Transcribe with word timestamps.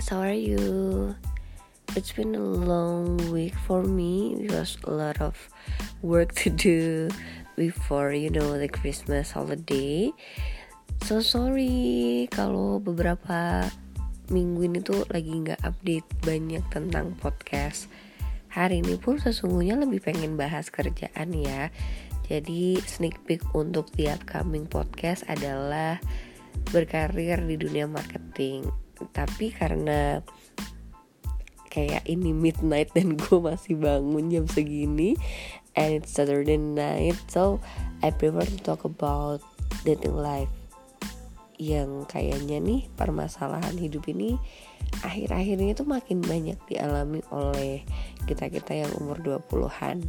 guys, 0.00 0.08
how 0.08 0.24
are 0.24 0.32
you? 0.32 1.12
It's 1.92 2.16
been 2.16 2.32
a 2.32 2.40
long 2.40 3.20
week 3.28 3.52
for 3.68 3.84
me 3.84 4.32
because 4.40 4.80
a 4.88 4.90
lot 4.96 5.20
of 5.20 5.36
work 6.00 6.32
to 6.40 6.48
do 6.48 7.12
before 7.60 8.16
you 8.16 8.32
know 8.32 8.56
the 8.56 8.64
Christmas 8.64 9.36
holiday. 9.36 10.08
So 11.04 11.20
sorry 11.20 12.32
kalau 12.32 12.80
beberapa 12.80 13.68
minggu 14.32 14.72
ini 14.72 14.80
tuh 14.80 15.04
lagi 15.12 15.36
nggak 15.36 15.60
update 15.68 16.08
banyak 16.24 16.64
tentang 16.72 17.12
podcast. 17.20 17.92
Hari 18.56 18.80
ini 18.80 18.96
pun 18.96 19.20
sesungguhnya 19.20 19.84
lebih 19.84 20.00
pengen 20.00 20.40
bahas 20.40 20.72
kerjaan 20.72 21.28
ya. 21.36 21.68
Jadi 22.24 22.80
sneak 22.88 23.20
peek 23.28 23.44
untuk 23.52 23.92
the 24.00 24.08
upcoming 24.08 24.64
podcast 24.64 25.28
adalah 25.28 26.00
berkarir 26.72 27.44
di 27.44 27.60
dunia 27.60 27.84
marketing 27.84 28.64
tapi 29.12 29.52
karena 29.54 30.20
kayak 31.70 32.02
ini 32.10 32.34
midnight 32.34 32.90
dan 32.92 33.14
gue 33.20 33.38
masih 33.38 33.78
bangun 33.78 34.28
jam 34.28 34.44
segini 34.50 35.14
and 35.78 36.02
it's 36.02 36.12
Saturday 36.12 36.58
night 36.58 37.16
so 37.30 37.62
I 38.02 38.10
prefer 38.10 38.44
to 38.44 38.58
talk 38.60 38.82
about 38.82 39.40
dating 39.86 40.18
life 40.18 40.50
yang 41.60 42.08
kayaknya 42.08 42.56
nih 42.58 42.88
permasalahan 42.96 43.76
hidup 43.76 44.08
ini 44.08 44.40
akhir-akhir 45.04 45.56
ini 45.60 45.72
tuh 45.76 45.84
makin 45.84 46.24
banyak 46.24 46.56
dialami 46.66 47.20
oleh 47.30 47.84
kita-kita 48.24 48.84
yang 48.84 48.90
umur 48.96 49.20
20-an 49.20 50.00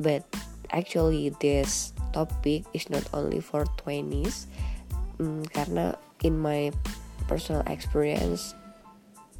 but 0.00 0.24
actually 0.72 1.28
this 1.38 1.92
topic 2.16 2.64
is 2.72 2.88
not 2.88 3.04
only 3.12 3.44
for 3.44 3.68
20s 3.84 4.48
hmm, 5.20 5.44
karena 5.52 5.92
in 6.24 6.40
my 6.40 6.72
personal 7.28 7.62
experience 7.68 8.56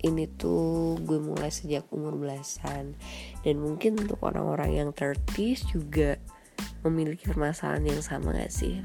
ini 0.06 0.30
tuh 0.38 0.94
gue 1.02 1.18
mulai 1.18 1.50
sejak 1.50 1.88
umur 1.90 2.14
belasan. 2.14 2.94
Dan 3.42 3.58
mungkin 3.58 3.98
untuk 3.98 4.22
orang-orang 4.22 4.70
yang 4.78 4.90
30 4.94 5.74
juga 5.74 6.20
memiliki 6.86 7.26
permasalahan 7.26 7.98
yang 7.98 8.02
sama 8.02 8.30
gak 8.36 8.54
sih? 8.54 8.78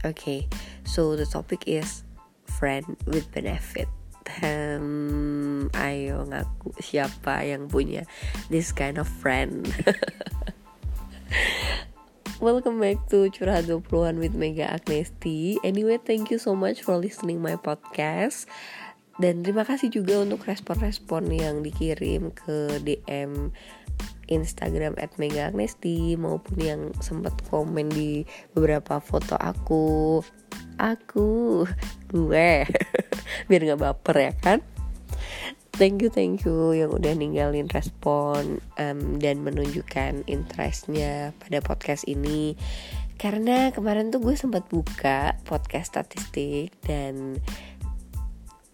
Oke 0.00 0.16
okay, 0.16 0.40
so 0.88 1.12
the 1.12 1.28
topic 1.28 1.60
is 1.68 2.08
friend 2.48 2.96
with 3.04 3.28
benefit. 3.28 3.88
Hmm, 4.40 5.68
ayo 5.74 6.22
ngaku 6.28 6.70
siapa 6.78 7.42
yang 7.42 7.66
punya 7.66 8.06
this 8.46 8.70
kind 8.70 8.96
of 8.96 9.10
friend 9.10 9.66
Welcome 12.40 12.80
back 12.80 13.04
to 13.12 13.28
Curhat 13.28 13.68
20-an 13.68 14.16
with 14.16 14.32
Mega 14.32 14.64
Agnesti. 14.64 15.60
Anyway, 15.60 16.00
thank 16.00 16.32
you 16.32 16.40
so 16.40 16.56
much 16.56 16.80
for 16.80 16.96
listening 16.96 17.44
my 17.44 17.60
podcast. 17.60 18.48
Dan 19.20 19.44
terima 19.44 19.68
kasih 19.68 19.92
juga 19.92 20.24
untuk 20.24 20.48
respon-respon 20.48 21.28
yang 21.28 21.60
dikirim 21.60 22.32
ke 22.32 22.80
DM 22.80 23.52
Instagram 24.32 24.96
at 24.96 25.12
Mega 25.20 25.52
Agnesti 25.52 26.16
Maupun 26.16 26.56
yang 26.56 26.82
sempat 27.04 27.36
komen 27.52 27.92
di 27.92 28.24
beberapa 28.56 29.04
foto 29.04 29.36
aku. 29.36 30.24
Aku, 30.80 31.68
gue. 32.08 32.64
Biar 33.52 33.62
gak 33.68 33.80
baper 33.84 34.16
ya 34.16 34.32
kan 34.40 34.64
thank 35.80 36.04
you 36.04 36.12
thank 36.12 36.44
you 36.44 36.76
yang 36.76 36.92
udah 36.92 37.16
ninggalin 37.16 37.64
respon 37.72 38.60
um, 38.76 39.16
dan 39.16 39.40
menunjukkan 39.40 40.28
interestnya 40.28 41.32
pada 41.40 41.64
podcast 41.64 42.04
ini. 42.04 42.52
Karena 43.16 43.72
kemarin 43.72 44.12
tuh 44.12 44.20
gue 44.20 44.36
sempat 44.36 44.68
buka 44.68 45.40
podcast 45.48 45.96
statistik 45.96 46.76
dan 46.84 47.40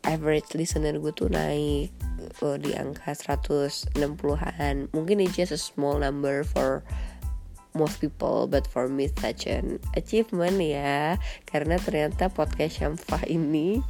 average 0.03 0.59
listener 0.59 0.99
gue 0.99 1.15
tuh 1.15 1.31
naik 1.31 1.95
uh, 2.43 2.59
di 2.59 2.75
angka 2.79 3.11
160-an 3.11 4.87
mungkin 4.95 5.19
it's 5.19 5.35
just 5.35 5.51
a 5.51 5.59
small 5.59 5.99
number 5.99 6.47
for 6.47 6.87
most 7.77 8.01
people 8.01 8.49
but 8.49 8.65
for 8.65 8.89
me 8.89 9.13
such 9.13 9.45
an 9.47 9.79
achievement 9.95 10.57
ya. 10.59 11.21
Karena 11.45 11.77
ternyata 11.77 12.33
podcast 12.33 12.81
Syamfah 12.81 13.29
ini 13.29 13.85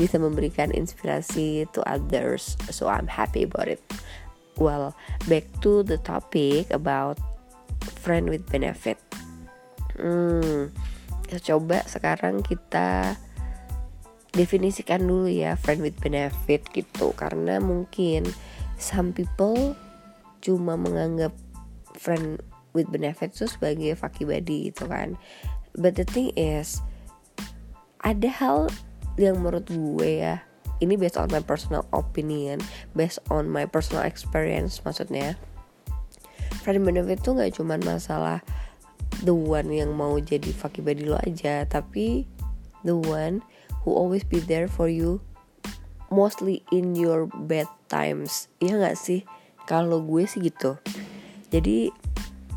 bisa 0.00 0.16
memberikan 0.16 0.72
inspirasi 0.72 1.68
to 1.76 1.84
others 1.84 2.56
so 2.72 2.88
I'm 2.88 3.06
happy 3.06 3.44
about 3.44 3.68
it. 3.68 3.84
Well 4.56 4.96
back 5.28 5.44
to 5.60 5.84
the 5.84 6.00
topic 6.00 6.72
about 6.72 7.20
friend 8.00 8.32
with 8.32 8.48
benefit. 8.48 8.96
Hmm 9.94 10.72
coba 11.42 11.82
sekarang 11.90 12.46
kita 12.46 13.18
definisikan 14.30 15.02
dulu 15.02 15.26
ya 15.26 15.58
friend 15.58 15.82
with 15.82 15.98
benefit 15.98 16.62
gitu. 16.70 17.10
Karena 17.16 17.58
mungkin 17.58 18.28
some 18.78 19.10
people 19.10 19.74
cuma 20.44 20.78
menganggap 20.78 21.34
friend 21.96 22.38
with 22.76 22.92
benefits 22.92 23.40
itu 23.40 23.48
sebagai 23.48 23.96
buddy 23.96 24.68
gitu 24.68 24.84
kan. 24.84 25.16
But 25.72 25.96
the 25.96 26.04
thing 26.04 26.36
is 26.36 26.84
ada 28.04 28.28
hal 28.28 28.68
yang 29.16 29.40
menurut 29.40 29.64
gue 29.72 30.20
ya 30.20 30.44
ini 30.84 31.00
based 31.00 31.16
on 31.16 31.32
my 31.32 31.40
personal 31.40 31.88
opinion 31.96 32.60
based 32.92 33.16
on 33.32 33.48
my 33.48 33.64
personal 33.64 34.04
experience 34.04 34.84
maksudnya 34.84 35.40
friend 36.60 36.84
benefit 36.84 37.24
tuh 37.24 37.32
nggak 37.32 37.56
cuman 37.56 37.80
masalah 37.80 38.44
the 39.24 39.32
one 39.32 39.72
yang 39.72 39.96
mau 39.96 40.20
jadi 40.20 40.52
buddy 40.84 41.08
lo 41.08 41.16
aja 41.24 41.64
tapi 41.64 42.28
the 42.84 42.92
one 42.92 43.40
who 43.82 43.96
always 43.96 44.20
be 44.20 44.36
there 44.44 44.68
for 44.68 44.92
you 44.92 45.24
mostly 46.10 46.62
in 46.70 46.94
your 46.94 47.26
bad 47.46 47.66
times. 47.90 48.50
Iya 48.62 48.78
nggak 48.82 48.98
sih? 48.98 49.20
Kalau 49.66 50.02
gue 50.02 50.26
sih 50.26 50.42
gitu. 50.42 50.78
Jadi 51.50 51.90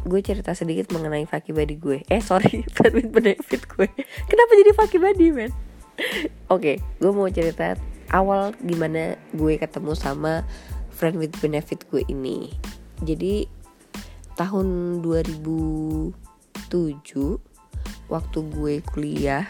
gue 0.07 0.19
cerita 0.23 0.55
sedikit 0.55 0.91
mengenai 0.95 1.27
Faki 1.27 1.51
Badi 1.51 1.75
gue. 1.75 2.03
Eh 2.07 2.23
sorry 2.23 2.63
with 2.95 3.11
benefit 3.11 3.67
gue. 3.67 3.87
Kenapa 4.27 4.51
jadi 4.55 4.71
Faki 4.75 4.97
Badi 5.01 5.27
men? 5.33 5.51
Oke 5.51 5.55
okay, 6.47 6.75
gue 7.03 7.11
mau 7.11 7.27
cerita 7.27 7.75
awal 8.15 8.55
gimana 8.63 9.19
gue 9.35 9.59
ketemu 9.59 9.93
sama 9.93 10.47
friend 10.95 11.19
with 11.19 11.35
benefit 11.43 11.83
gue 11.91 12.03
ini. 12.07 12.53
Jadi 13.03 13.47
tahun 14.39 14.99
2007 15.03 16.11
waktu 18.09 18.39
gue 18.55 18.73
kuliah 18.87 19.45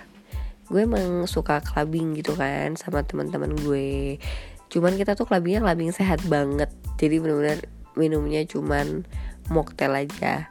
gue 0.69 0.85
emang 0.85 1.25
suka 1.25 1.65
clubbing 1.65 2.13
gitu 2.21 2.37
kan 2.37 2.77
sama 2.77 3.01
teman-teman 3.01 3.57
gue. 3.65 4.21
Cuman 4.69 4.93
kita 4.97 5.17
tuh 5.17 5.25
clubbingnya 5.25 5.65
clubbing 5.65 5.89
sehat 5.89 6.21
banget. 6.29 6.69
Jadi 7.01 7.17
bener-bener 7.17 7.65
minumnya 7.97 8.45
cuman 8.45 9.03
mocktail 9.49 9.93
aja. 9.93 10.49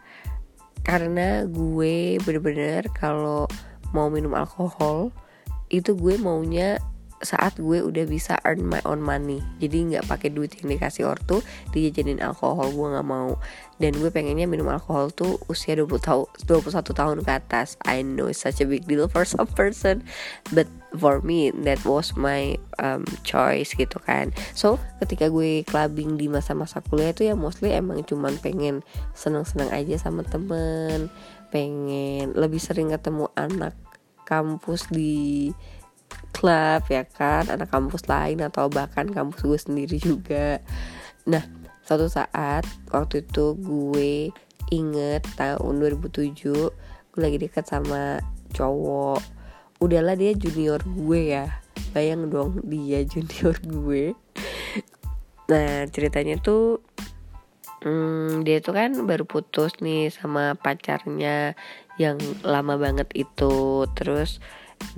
Karena 0.86 1.44
gue 1.44 2.16
bener-bener 2.22 2.86
kalau 2.94 3.50
mau 3.92 4.12
minum 4.12 4.36
alkohol 4.36 5.10
itu 5.68 5.92
gue 5.96 6.16
maunya 6.20 6.80
saat 7.22 7.58
gue 7.58 7.82
udah 7.82 8.04
bisa 8.06 8.38
earn 8.46 8.62
my 8.62 8.78
own 8.86 9.02
money. 9.02 9.42
Jadi 9.58 9.94
nggak 9.94 10.06
pakai 10.06 10.30
duit 10.30 10.54
yang 10.58 10.70
dikasih 10.70 11.10
ortu 11.10 11.42
dijajanin 11.74 12.22
alkohol 12.22 12.70
gue 12.70 12.86
nggak 12.94 13.08
mau. 13.08 13.38
Dan 13.78 13.94
gue 13.94 14.10
pengennya 14.10 14.50
minum 14.50 14.66
alkohol 14.70 15.14
tuh 15.14 15.38
usia 15.46 15.78
20 15.78 16.02
tahun 16.02 16.26
21 16.46 16.82
tahun 16.82 17.18
ke 17.22 17.30
atas. 17.30 17.78
I 17.86 18.02
know 18.02 18.26
it's 18.26 18.42
such 18.42 18.58
a 18.62 18.66
big 18.66 18.86
deal 18.86 19.06
for 19.06 19.22
some 19.22 19.46
person 19.46 20.02
but 20.50 20.66
for 20.98 21.22
me 21.22 21.54
that 21.62 21.78
was 21.86 22.14
my 22.18 22.58
um, 22.82 23.06
choice 23.22 23.74
gitu 23.74 23.98
kan. 24.02 24.34
So 24.54 24.82
ketika 25.02 25.30
gue 25.30 25.62
clubbing 25.66 26.18
di 26.18 26.26
masa-masa 26.26 26.82
kuliah 26.82 27.14
itu 27.14 27.26
ya 27.26 27.34
mostly 27.38 27.74
emang 27.74 28.02
cuman 28.02 28.34
pengen 28.42 28.82
seneng-seneng 29.14 29.70
aja 29.70 29.98
sama 29.98 30.26
temen 30.26 31.10
pengen 31.48 32.36
lebih 32.36 32.60
sering 32.60 32.92
ketemu 32.92 33.32
anak 33.32 33.72
kampus 34.28 34.92
di 34.92 35.48
klub 36.32 36.82
ya 36.86 37.02
kan? 37.06 37.50
Anak 37.50 37.72
kampus 37.74 38.06
lain 38.06 38.38
atau 38.44 38.70
bahkan 38.70 39.10
kampus 39.10 39.42
gue 39.42 39.58
sendiri 39.58 39.96
juga. 39.98 40.62
Nah 41.26 41.42
suatu 41.82 42.06
saat 42.06 42.68
waktu 42.92 43.24
itu 43.24 43.56
gue 43.58 44.30
inget 44.68 45.24
tahun 45.40 45.80
2007 45.80 46.36
gue 46.38 47.20
lagi 47.20 47.38
dekat 47.40 47.66
sama 47.66 48.22
cowok. 48.54 49.18
Udahlah 49.82 50.14
dia 50.14 50.34
junior 50.34 50.78
gue 50.84 51.34
ya. 51.34 51.58
Bayang 51.90 52.30
dong 52.30 52.62
dia 52.66 53.02
junior 53.12 53.56
gue. 53.64 54.14
Nah 55.48 55.88
ceritanya 55.88 56.36
tuh 56.38 56.84
hmm, 57.82 58.44
dia 58.44 58.60
tuh 58.60 58.76
kan 58.76 58.94
baru 59.08 59.24
putus 59.24 59.80
nih 59.80 60.12
sama 60.12 60.54
pacarnya 60.54 61.56
yang 61.98 62.20
lama 62.44 62.78
banget 62.78 63.10
itu. 63.16 63.88
Terus 63.96 64.38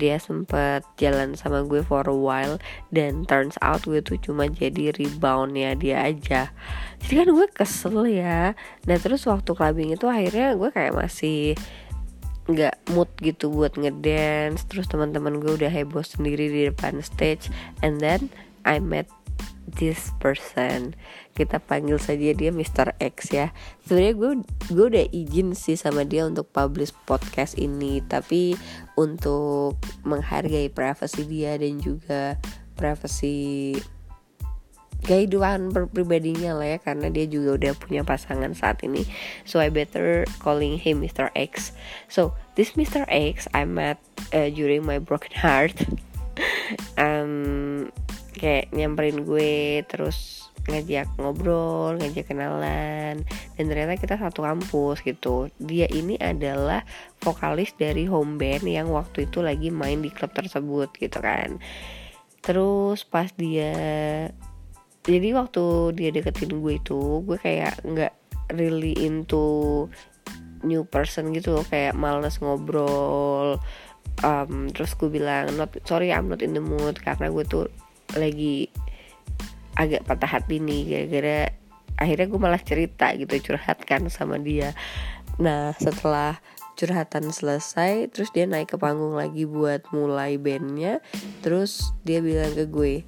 dia 0.00 0.16
sempet 0.16 0.84
jalan 0.96 1.36
sama 1.36 1.64
gue 1.64 1.84
for 1.84 2.04
a 2.08 2.14
while 2.14 2.56
dan 2.88 3.28
turns 3.28 3.60
out 3.60 3.84
gue 3.84 4.00
tuh 4.00 4.16
cuma 4.20 4.48
jadi 4.48 4.92
reboundnya 4.96 5.76
dia 5.76 6.04
aja. 6.04 6.52
Jadi 7.04 7.12
kan 7.24 7.28
gue 7.32 7.46
kesel 7.52 7.96
ya. 8.08 8.56
Nah 8.88 8.96
terus 9.00 9.24
waktu 9.28 9.52
clubbing 9.52 9.92
itu 9.92 10.06
akhirnya 10.08 10.56
gue 10.56 10.70
kayak 10.72 10.96
masih 10.96 11.56
nggak 12.50 12.74
mood 12.96 13.10
gitu 13.22 13.52
buat 13.52 13.76
ngedance. 13.78 14.66
Terus 14.66 14.90
teman-teman 14.90 15.38
gue 15.38 15.54
udah 15.54 15.70
heboh 15.70 16.02
sendiri 16.02 16.50
di 16.50 16.60
depan 16.68 16.98
stage. 17.04 17.52
And 17.84 18.00
then 18.00 18.32
I 18.64 18.78
met 18.78 19.08
this 19.70 20.10
person 20.18 20.98
kita 21.38 21.62
panggil 21.62 21.96
saja 21.96 22.34
dia 22.34 22.50
Mr. 22.50 22.92
X 22.98 23.30
ya 23.30 23.54
sebenarnya 23.86 24.14
gue 24.18 24.30
gue 24.74 24.86
udah 24.90 25.06
izin 25.14 25.54
sih 25.54 25.78
sama 25.78 26.02
dia 26.02 26.26
untuk 26.26 26.50
publish 26.50 26.90
podcast 27.06 27.54
ini 27.56 28.02
tapi 28.04 28.58
untuk 28.98 29.78
menghargai 30.02 30.68
privasi 30.68 31.22
dia 31.24 31.54
dan 31.56 31.78
juga 31.78 32.36
privasi 32.74 33.78
kehidupan 35.00 35.72
pribadinya 35.72 36.60
lah 36.60 36.76
ya 36.76 36.78
karena 36.78 37.08
dia 37.08 37.24
juga 37.24 37.56
udah 37.56 37.72
punya 37.80 38.02
pasangan 38.04 38.52
saat 38.52 38.84
ini 38.84 39.08
so 39.48 39.56
I 39.56 39.72
better 39.72 40.28
calling 40.44 40.76
him 40.76 41.00
Mr. 41.00 41.32
X 41.32 41.72
so 42.12 42.36
this 42.52 42.76
Mr. 42.76 43.08
X 43.08 43.48
I 43.56 43.64
met 43.64 43.96
uh, 44.36 44.52
during 44.52 44.84
my 44.84 45.00
broken 45.00 45.32
heart 45.32 45.72
um, 47.00 47.88
kayak 48.34 48.72
nyamperin 48.74 49.22
gue 49.26 49.82
terus 49.86 50.50
ngajak 50.68 51.08
ngobrol, 51.16 51.96
ngajak 51.96 52.30
kenalan 52.30 53.24
dan 53.56 53.64
ternyata 53.64 53.96
kita 53.96 54.14
satu 54.20 54.44
kampus 54.44 55.00
gitu. 55.02 55.48
Dia 55.56 55.88
ini 55.88 56.20
adalah 56.20 56.84
vokalis 57.24 57.72
dari 57.74 58.04
home 58.04 58.36
band 58.36 58.64
yang 58.68 58.92
waktu 58.92 59.26
itu 59.26 59.40
lagi 59.40 59.72
main 59.72 60.04
di 60.04 60.12
klub 60.12 60.30
tersebut 60.36 60.92
gitu 61.00 61.18
kan. 61.18 61.58
Terus 62.44 63.04
pas 63.08 63.28
dia 63.34 63.72
jadi 65.00 65.32
waktu 65.32 65.96
dia 65.96 66.10
deketin 66.12 66.60
gue 66.60 66.76
itu 66.76 67.24
gue 67.24 67.38
kayak 67.40 67.80
nggak 67.88 68.12
really 68.52 68.92
into 69.00 69.86
new 70.60 70.84
person 70.84 71.32
gitu 71.32 71.56
loh 71.56 71.64
kayak 71.64 71.96
males 71.96 72.36
ngobrol 72.38 73.56
um, 74.20 74.68
terus 74.72 74.92
gue 74.96 75.08
bilang 75.08 75.56
not 75.56 75.72
sorry 75.88 76.12
I'm 76.12 76.28
not 76.28 76.44
in 76.44 76.52
the 76.52 76.60
mood 76.60 77.00
karena 77.00 77.32
gue 77.32 77.44
tuh 77.48 77.66
lagi 78.16 78.70
agak 79.78 80.04
patah 80.04 80.38
hati 80.38 80.60
nih 80.60 80.82
gara-gara 80.86 81.38
akhirnya 82.00 82.26
gue 82.32 82.40
malah 82.40 82.62
cerita 82.62 83.12
gitu 83.16 83.52
curhat 83.52 83.84
kan 83.84 84.08
sama 84.08 84.40
dia. 84.40 84.72
Nah 85.40 85.76
setelah 85.76 86.40
curhatan 86.74 87.28
selesai 87.28 88.08
terus 88.08 88.32
dia 88.32 88.48
naik 88.48 88.72
ke 88.72 88.76
panggung 88.80 89.12
lagi 89.12 89.44
buat 89.44 89.84
mulai 89.92 90.40
bandnya 90.40 91.04
terus 91.44 91.92
dia 92.08 92.24
bilang 92.24 92.56
ke 92.56 92.64
gue 92.64 93.04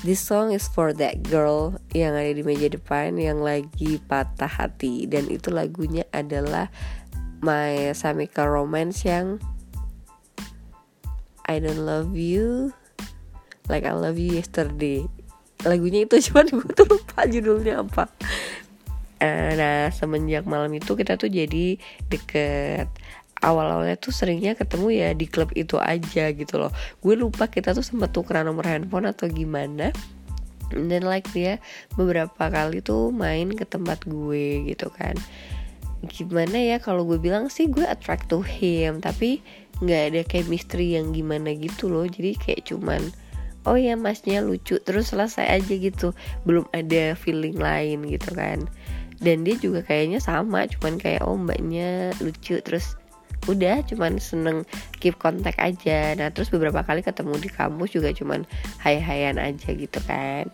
This 0.00 0.24
song 0.24 0.48
is 0.48 0.64
for 0.64 0.96
that 0.96 1.20
girl 1.28 1.76
yang 1.92 2.16
ada 2.16 2.32
di 2.32 2.40
meja 2.40 2.72
depan 2.72 3.20
yang 3.20 3.44
lagi 3.44 4.00
patah 4.08 4.48
hati. 4.48 5.04
Dan 5.04 5.28
itu 5.28 5.52
lagunya 5.52 6.08
adalah 6.08 6.72
My 7.44 7.92
Chemical 7.92 8.48
Romance 8.48 9.04
yang 9.04 9.44
I 11.44 11.60
don't 11.60 11.84
love 11.84 12.16
you 12.16 12.72
like 13.70 13.86
I 13.86 13.94
love 13.94 14.18
you 14.18 14.42
yesterday. 14.42 15.06
Lagunya 15.62 16.04
itu 16.04 16.18
cuma 16.28 16.42
gue 16.42 16.74
tuh 16.74 16.86
lupa 16.90 17.24
judulnya 17.30 17.86
apa. 17.86 18.10
Eh, 19.20 19.52
nah 19.52 19.92
semenjak 19.92 20.48
malam 20.48 20.72
itu 20.72 20.96
kita 20.96 21.20
tuh 21.20 21.28
jadi 21.28 21.76
deket. 22.08 22.88
Awal-awalnya 23.40 23.96
tuh 23.96 24.12
seringnya 24.12 24.52
ketemu 24.52 24.88
ya 24.92 25.08
di 25.16 25.24
klub 25.24 25.52
itu 25.56 25.76
aja 25.80 26.32
gitu 26.32 26.60
loh. 26.60 26.72
Gue 27.00 27.16
lupa 27.16 27.48
kita 27.48 27.72
tuh 27.72 27.84
sempat 27.84 28.12
tukeran 28.12 28.48
nomor 28.48 28.68
handphone 28.68 29.08
atau 29.08 29.28
gimana. 29.28 29.92
Dan 30.72 31.04
like 31.08 31.28
dia 31.32 31.56
beberapa 31.96 32.48
kali 32.48 32.84
tuh 32.84 33.12
main 33.12 33.52
ke 33.52 33.64
tempat 33.64 34.04
gue 34.04 34.68
gitu 34.68 34.92
kan. 34.92 35.16
Gimana 36.04 36.56
ya 36.56 36.76
kalau 36.80 37.04
gue 37.04 37.20
bilang 37.20 37.52
sih 37.52 37.68
gue 37.68 37.84
attract 37.84 38.28
to 38.28 38.44
him. 38.44 39.00
Tapi 39.00 39.40
nggak 39.80 40.02
ada 40.12 40.20
chemistry 40.24 40.96
yang 40.96 41.12
gimana 41.12 41.52
gitu 41.56 41.88
loh. 41.88 42.04
Jadi 42.04 42.36
kayak 42.36 42.72
cuman 42.72 43.08
oh 43.68 43.76
ya 43.76 43.96
masnya 43.96 44.40
lucu 44.40 44.80
terus 44.80 45.12
selesai 45.12 45.46
aja 45.60 45.74
gitu. 45.74 46.16
Belum 46.44 46.64
ada 46.72 47.16
feeling 47.16 47.56
lain 47.60 48.06
gitu 48.08 48.32
kan. 48.32 48.64
Dan 49.20 49.44
dia 49.44 49.56
juga 49.60 49.84
kayaknya 49.84 50.20
sama 50.20 50.64
cuman 50.64 50.96
kayak 50.96 51.24
oh 51.28 51.36
mbaknya 51.36 52.14
lucu 52.24 52.56
terus 52.64 52.96
udah 53.48 53.80
cuman 53.88 54.20
seneng 54.20 54.64
keep 55.00 55.16
kontak 55.20 55.56
aja. 55.60 56.16
Nah 56.16 56.32
terus 56.32 56.48
beberapa 56.48 56.84
kali 56.84 57.04
ketemu 57.04 57.36
di 57.40 57.48
kampus 57.52 57.96
juga 57.96 58.12
cuman 58.12 58.48
hai-hayan 58.80 59.36
aja 59.36 59.72
gitu 59.72 60.00
kan. 60.08 60.48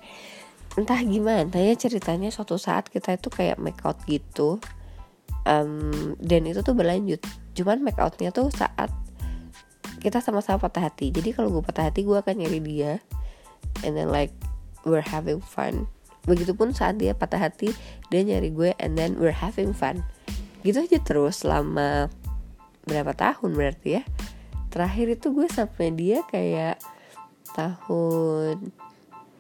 Entah 0.77 1.01
gimana 1.01 1.57
ya 1.57 1.75
ceritanya 1.79 2.29
suatu 2.29 2.61
saat 2.61 2.93
kita 2.93 3.17
itu 3.17 3.33
kayak 3.33 3.57
make 3.57 3.81
out 3.87 3.97
gitu 4.05 4.61
um, 5.47 6.15
dan 6.21 6.45
itu 6.45 6.61
tuh 6.61 6.75
berlanjut. 6.75 7.23
Cuman 7.57 7.81
make 7.81 8.03
outnya 8.03 8.35
tuh 8.35 8.53
saat 8.53 8.93
kita 10.01 10.21
sama-sama 10.21 10.61
patah 10.61 10.89
hati. 10.89 11.11
Jadi 11.11 11.33
kalau 11.33 11.51
gue 11.51 11.63
patah 11.65 11.89
hati 11.89 12.05
gue 12.05 12.17
akan 12.17 12.35
nyari 12.43 12.61
dia. 12.63 12.93
And 13.85 13.97
then 13.97 14.13
like 14.13 14.33
we're 14.87 15.05
having 15.05 15.43
fun. 15.43 15.91
Begitupun 16.27 16.75
saat 16.75 16.99
dia 16.99 17.15
patah 17.15 17.39
hati 17.39 17.71
dia 18.11 18.23
nyari 18.23 18.51
gue 18.51 18.71
and 18.79 18.99
then 18.99 19.19
we're 19.19 19.35
having 19.35 19.75
fun. 19.75 20.03
Gitu 20.63 20.83
aja 20.83 20.99
terus 21.03 21.43
selama 21.45 22.11
berapa 22.87 23.13
tahun 23.15 23.55
berarti 23.55 24.01
ya. 24.01 24.03
Terakhir 24.71 25.17
itu 25.17 25.33
gue 25.33 25.47
sampai 25.49 25.95
dia 25.95 26.21
kayak 26.29 26.79
tahun 27.57 28.75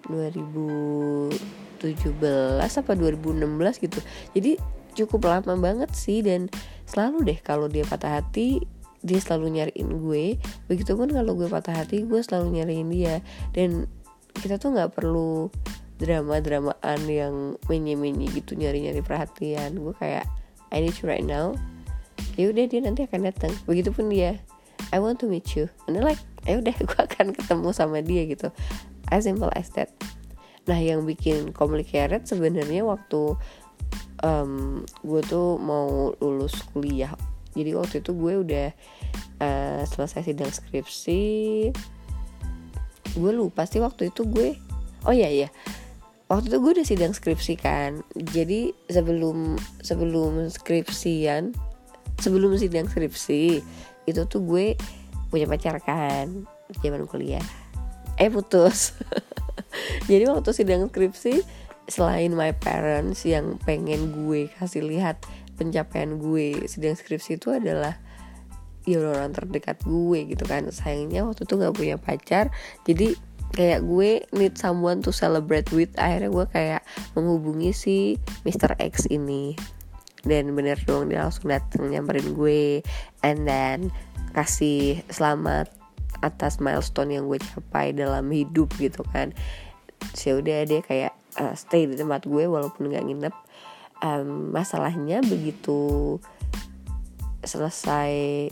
2017 0.09 1.35
apa 2.63 2.93
2016 2.95 3.85
gitu. 3.85 4.01
Jadi 4.33 4.53
cukup 4.97 5.29
lama 5.29 5.53
banget 5.61 5.93
sih 5.93 6.25
dan 6.25 6.49
selalu 6.89 7.35
deh 7.35 7.39
kalau 7.45 7.69
dia 7.69 7.85
patah 7.85 8.23
hati 8.23 8.65
dia 9.07 9.23
selalu 9.23 9.63
nyariin 9.63 9.89
gue. 10.03 10.25
Begitupun 10.67 11.15
kalau 11.15 11.39
gue 11.39 11.47
patah 11.47 11.87
hati 11.87 12.03
gue 12.03 12.21
selalu 12.21 12.61
nyariin 12.61 12.91
dia. 12.91 13.23
Dan 13.55 13.87
kita 14.35 14.59
tuh 14.59 14.75
nggak 14.75 14.99
perlu 14.99 15.49
drama-dramaan 15.97 17.01
yang 17.09 17.57
menye-menye 17.71 18.29
gitu 18.35 18.59
nyari-nyari 18.59 19.01
perhatian. 19.01 19.79
Gue 19.79 19.95
kayak 19.97 20.27
I 20.75 20.83
need 20.83 20.99
you 20.99 21.07
right 21.07 21.25
now. 21.25 21.55
Ya 22.37 22.53
udah 22.53 22.67
dia 22.69 22.83
nanti 22.83 23.07
akan 23.07 23.31
datang. 23.31 23.55
Begitupun 23.65 24.11
dia 24.11 24.43
I 24.91 24.99
want 25.01 25.23
to 25.23 25.31
meet 25.31 25.57
you. 25.57 25.71
And 25.87 25.97
like 26.03 26.21
ya 26.45 26.59
udah 26.61 26.75
gue 26.91 27.01
akan 27.01 27.33
ketemu 27.33 27.69
sama 27.73 28.03
dia 28.03 28.27
gitu. 28.27 28.51
As 29.09 29.25
simple 29.25 29.49
as 29.55 29.71
that. 29.79 29.95
Nah 30.67 30.77
yang 30.83 31.07
bikin 31.07 31.55
complicated 31.55 32.27
sebenarnya 32.27 32.83
waktu 32.83 33.39
um, 34.27 34.83
gue 35.07 35.23
tuh 35.25 35.57
mau 35.63 36.13
lulus 36.19 36.59
kuliah 36.75 37.15
jadi 37.57 37.73
waktu 37.73 38.05
itu 38.05 38.13
gue 38.13 38.35
udah 38.45 38.67
uh, 39.41 39.83
selesai 39.89 40.29
sidang 40.29 40.53
skripsi. 40.53 41.25
Gue 43.17 43.33
lupa 43.33 43.65
sih 43.65 43.81
waktu 43.81 44.13
itu 44.13 44.29
gue 44.29 44.61
oh 45.09 45.15
iya 45.17 45.33
iya. 45.33 45.49
Waktu 46.29 46.53
itu 46.53 46.59
gue 46.61 46.73
udah 46.77 46.87
sidang 46.87 47.17
skripsi 47.17 47.57
kan. 47.57 48.05
Jadi 48.13 48.77
sebelum 48.93 49.57
sebelum 49.81 50.53
skripsian 50.53 51.57
sebelum 52.21 52.53
sidang 52.61 52.93
skripsi 52.93 53.65
itu 54.05 54.21
tuh 54.29 54.43
gue 54.45 54.77
punya 55.33 55.49
pacar 55.49 55.81
kan 55.81 56.45
zaman 56.85 57.09
kuliah. 57.09 57.43
Eh 58.21 58.29
putus. 58.29 58.93
Jadi 60.11 60.29
waktu 60.29 60.53
sidang 60.53 60.93
skripsi 60.93 61.41
selain 61.87 62.35
my 62.35 62.51
parents 62.51 63.23
yang 63.23 63.57
pengen 63.63 64.11
gue 64.27 64.51
kasih 64.59 64.83
lihat 64.83 65.23
pencapaian 65.57 66.21
gue 66.21 66.69
sidang 66.69 66.95
skripsi 66.95 67.41
itu 67.41 67.51
adalah 67.51 67.97
ya 68.87 69.03
orang 69.03 69.35
terdekat 69.35 69.83
gue 69.83 70.31
gitu 70.31 70.45
kan. 70.47 70.69
Sayangnya 70.71 71.27
waktu 71.27 71.49
itu 71.49 71.55
nggak 71.59 71.75
punya 71.75 71.97
pacar 71.99 72.55
jadi 72.87 73.17
kayak 73.57 73.89
gue 73.89 74.21
need 74.37 74.55
someone 74.61 75.01
to 75.01 75.11
celebrate 75.11 75.67
with. 75.73 75.91
Akhirnya 75.97 76.31
gue 76.31 76.47
kayak 76.53 76.83
menghubungi 77.17 77.73
si 77.73 77.97
Mr. 78.45 78.77
X 78.77 79.09
ini. 79.09 79.57
Dan 80.27 80.59
bener 80.59 80.77
dong 80.83 81.09
dia 81.09 81.23
langsung 81.23 81.49
dateng 81.49 81.87
nyamperin 81.89 82.35
gue 82.35 82.83
and 83.23 83.47
then 83.47 83.95
kasih 84.35 85.01
selamat 85.07 85.71
atas 86.21 86.59
milestone 86.59 87.15
yang 87.15 87.31
gue 87.31 87.39
capai 87.39 87.95
dalam 87.95 88.27
hidup 88.29 88.69
gitu 88.77 89.07
kan. 89.15 89.31
Sih 90.13 90.35
udah 90.35 90.67
dia 90.67 90.83
kayak 90.83 91.15
uh, 91.39 91.55
stay 91.55 91.87
di 91.87 91.95
tempat 91.95 92.27
gue 92.27 92.45
walaupun 92.45 92.91
nggak 92.91 93.05
nginep 93.07 93.35
um, 94.07 94.55
masalahnya 94.55 95.19
begitu 95.27 96.17
selesai 97.43 98.47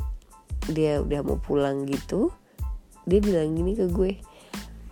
dia 0.71 0.93
udah 0.99 1.21
mau 1.23 1.39
pulang 1.39 1.87
gitu 1.87 2.35
dia 3.05 3.21
bilang 3.21 3.53
gini 3.53 3.77
ke 3.77 3.87
gue. 3.89 4.17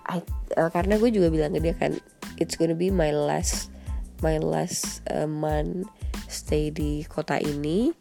Uh, 0.05 0.69
karena 0.69 1.01
gue 1.01 1.09
juga 1.09 1.33
bilang 1.33 1.57
ke 1.57 1.61
dia 1.65 1.73
kan 1.73 1.97
it's 2.37 2.61
gonna 2.61 2.77
be 2.77 2.93
my 2.93 3.09
last 3.09 3.73
my 4.21 4.37
last 4.37 5.01
uh, 5.09 5.25
month 5.25 5.89
stay 6.29 6.69
di 6.69 7.07
kota 7.09 7.41
ini 7.41 7.97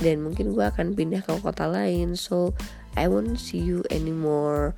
dan 0.00 0.24
mungkin 0.24 0.56
gue 0.56 0.64
akan 0.64 0.96
pindah 0.96 1.20
ke 1.20 1.36
kota 1.40 1.68
lain 1.68 2.16
so 2.16 2.56
I 2.96 3.12
won't 3.12 3.36
see 3.36 3.60
you 3.60 3.84
anymore. 3.92 4.72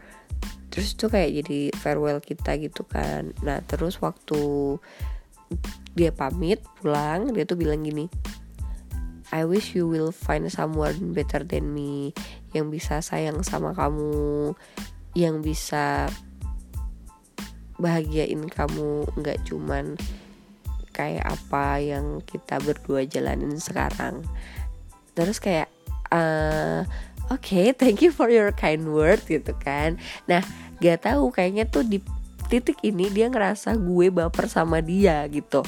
Terus 0.74 0.94
itu 0.94 1.06
kayak 1.06 1.30
jadi 1.42 1.60
farewell 1.78 2.18
kita 2.18 2.58
gitu 2.58 2.82
kan. 2.86 3.30
Nah 3.46 3.62
terus 3.62 4.02
waktu 4.02 4.74
dia 5.98 6.14
pamit 6.14 6.62
pulang 6.78 7.32
dia 7.34 7.44
tuh 7.48 7.58
bilang 7.58 7.82
gini 7.82 8.06
I 9.28 9.44
wish 9.44 9.76
you 9.76 9.84
will 9.84 10.08
find 10.08 10.48
someone 10.48 11.12
better 11.12 11.44
than 11.44 11.76
me 11.76 12.16
yang 12.56 12.72
bisa 12.72 13.04
sayang 13.04 13.44
sama 13.44 13.76
kamu 13.76 14.56
yang 15.12 15.44
bisa 15.44 16.08
bahagiain 17.76 18.48
kamu 18.48 19.04
nggak 19.20 19.44
cuman 19.44 20.00
kayak 20.96 21.28
apa 21.30 21.78
yang 21.78 22.18
kita 22.26 22.58
berdua 22.58 23.06
jalanin 23.06 23.54
sekarang. 23.62 24.26
Terus 25.14 25.38
kayak 25.38 25.70
uh, 26.10 26.82
oke 27.30 27.38
okay, 27.38 27.70
thank 27.70 28.02
you 28.02 28.10
for 28.10 28.26
your 28.26 28.50
kind 28.50 28.90
word 28.90 29.22
gitu 29.30 29.54
kan. 29.62 29.94
Nah 30.26 30.42
gak 30.82 31.06
tahu 31.06 31.30
kayaknya 31.30 31.70
tuh 31.70 31.86
di 31.86 32.02
titik 32.48 32.80
ini 32.82 33.12
dia 33.12 33.28
ngerasa 33.28 33.76
gue 33.76 34.08
baper 34.08 34.48
sama 34.48 34.80
dia 34.80 35.24
gitu. 35.28 35.62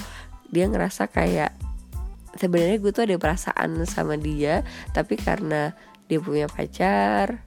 Dia 0.49 0.67
ngerasa 0.67 1.07
kayak 1.07 1.55
sebenarnya 2.37 2.79
gue 2.81 2.91
tuh 2.91 3.05
ada 3.05 3.17
perasaan 3.21 3.85
sama 3.85 4.17
dia 4.17 4.63
tapi 4.97 5.19
karena 5.19 5.77
dia 6.07 6.19
punya 6.23 6.47
pacar 6.49 7.45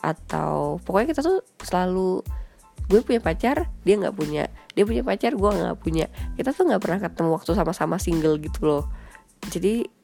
atau 0.00 0.80
pokoknya 0.80 1.12
kita 1.12 1.20
tuh 1.20 1.44
selalu 1.60 2.24
gue 2.90 3.00
punya 3.06 3.20
pacar 3.22 3.70
dia 3.84 3.94
nggak 4.00 4.16
punya. 4.16 4.48
Dia 4.74 4.84
punya 4.88 5.04
pacar 5.04 5.36
gue 5.36 5.50
nggak 5.50 5.78
punya. 5.78 6.08
Kita 6.34 6.50
tuh 6.56 6.66
nggak 6.66 6.82
pernah 6.82 6.98
ketemu 7.04 7.28
waktu 7.36 7.50
sama-sama 7.54 7.96
single 8.00 8.40
gitu 8.40 8.60
loh. 8.66 8.84
Jadi 9.52 10.00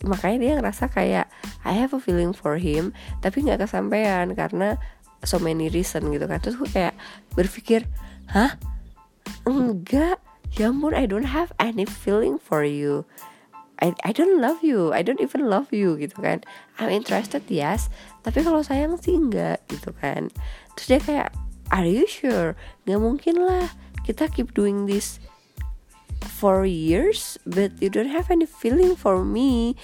makanya 0.00 0.38
dia 0.40 0.52
ngerasa 0.56 0.88
kayak 0.88 1.26
I 1.64 1.76
have 1.76 1.92
a 1.92 2.00
feeling 2.00 2.32
for 2.32 2.56
him 2.56 2.96
tapi 3.20 3.44
nggak 3.44 3.68
kesampaian 3.68 4.32
karena 4.32 4.80
so 5.24 5.40
many 5.40 5.68
reason 5.68 6.08
gitu 6.12 6.24
kan. 6.24 6.40
Terus 6.40 6.56
gue 6.56 6.70
kayak 6.70 6.94
berpikir 7.36 7.84
hah? 8.32 8.56
Enggak. 9.44 10.20
Ya 10.58 10.66
ampun 10.66 10.98
I 10.98 11.06
don't 11.06 11.30
have 11.30 11.54
any 11.62 11.86
feeling 11.86 12.40
for 12.40 12.66
you. 12.66 13.06
I, 13.80 13.96
I 14.04 14.12
don't 14.12 14.42
love 14.42 14.60
you. 14.60 14.92
I 14.92 15.00
don't 15.00 15.22
even 15.22 15.48
love 15.48 15.72
you 15.72 15.96
gitu 15.96 16.20
kan. 16.20 16.44
I'm 16.76 16.92
interested 16.92 17.46
yes. 17.48 17.88
Tapi 18.26 18.44
kalau 18.44 18.60
sayang 18.60 19.00
sih 19.00 19.16
enggak 19.16 19.64
gitu 19.72 19.94
kan. 19.96 20.28
Terus 20.76 20.86
dia 20.86 21.00
kayak 21.00 21.28
are 21.72 21.88
you 21.88 22.04
sure? 22.04 22.58
Gak 22.84 23.00
mungkin 23.00 23.40
lah. 23.40 23.72
Kita 24.04 24.28
keep 24.28 24.52
doing 24.52 24.84
this 24.84 25.22
for 26.20 26.68
years 26.68 27.40
but 27.48 27.72
you 27.80 27.88
don't 27.88 28.12
have 28.12 28.28
any 28.28 28.44
feeling 28.44 28.92
for 28.92 29.24
me. 29.24 29.78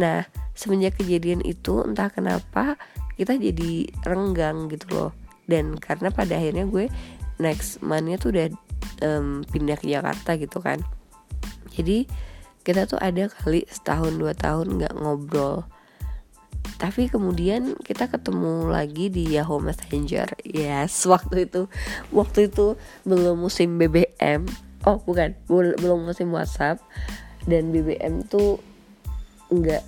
Nah 0.00 0.24
semenjak 0.56 0.96
kejadian 0.96 1.44
itu 1.44 1.84
entah 1.84 2.08
kenapa 2.08 2.80
kita 3.16 3.36
jadi 3.36 3.88
renggang 4.04 4.68
gitu 4.68 4.86
loh. 4.92 5.10
Dan 5.48 5.76
karena 5.80 6.12
pada 6.12 6.36
akhirnya 6.36 6.68
gue 6.68 6.92
next 7.40 7.80
monthnya 7.80 8.16
tuh 8.20 8.32
udah 8.32 8.46
um, 9.04 9.42
pindah 9.48 9.76
ke 9.80 9.88
Jakarta 9.90 10.36
gitu 10.36 10.60
kan. 10.60 10.80
Jadi 11.72 12.08
kita 12.66 12.88
tuh 12.88 12.98
ada 12.98 13.30
kali 13.30 13.62
setahun 13.68 14.16
dua 14.16 14.32
tahun 14.36 14.80
nggak 14.80 14.94
ngobrol. 14.98 15.64
Tapi 16.76 17.08
kemudian 17.08 17.78
kita 17.80 18.10
ketemu 18.10 18.68
lagi 18.68 19.08
di 19.08 19.38
Yahoo 19.38 19.62
Messenger. 19.62 20.28
Yes 20.44 21.04
waktu 21.12 21.48
itu 21.48 21.70
waktu 22.12 22.52
itu 22.52 22.76
belum 23.08 23.40
musim 23.40 23.80
BBM 23.80 24.44
oh 24.84 24.98
bukan 25.06 25.32
belum 25.48 26.04
musim 26.04 26.34
WhatsApp. 26.34 26.82
Dan 27.46 27.70
BBM 27.70 28.26
tuh 28.26 28.58
nggak 29.54 29.84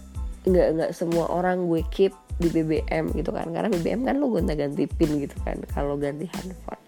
nggak 0.47 0.68
nggak 0.78 0.90
semua 0.94 1.26
orang 1.26 1.66
gue 1.66 1.82
keep 1.90 2.14
di 2.38 2.49
BBM 2.49 3.12
gitu 3.14 3.30
kan. 3.35 3.50
Karena 3.50 3.68
BBM 3.68 4.07
kan 4.07 4.16
lo 4.23 4.30
gonta 4.30 4.54
ganti 4.54 4.87
pin 4.87 5.18
gitu 5.18 5.35
kan 5.42 5.59
kalau 5.75 5.99
ganti 5.99 6.30
handphone. 6.30 6.83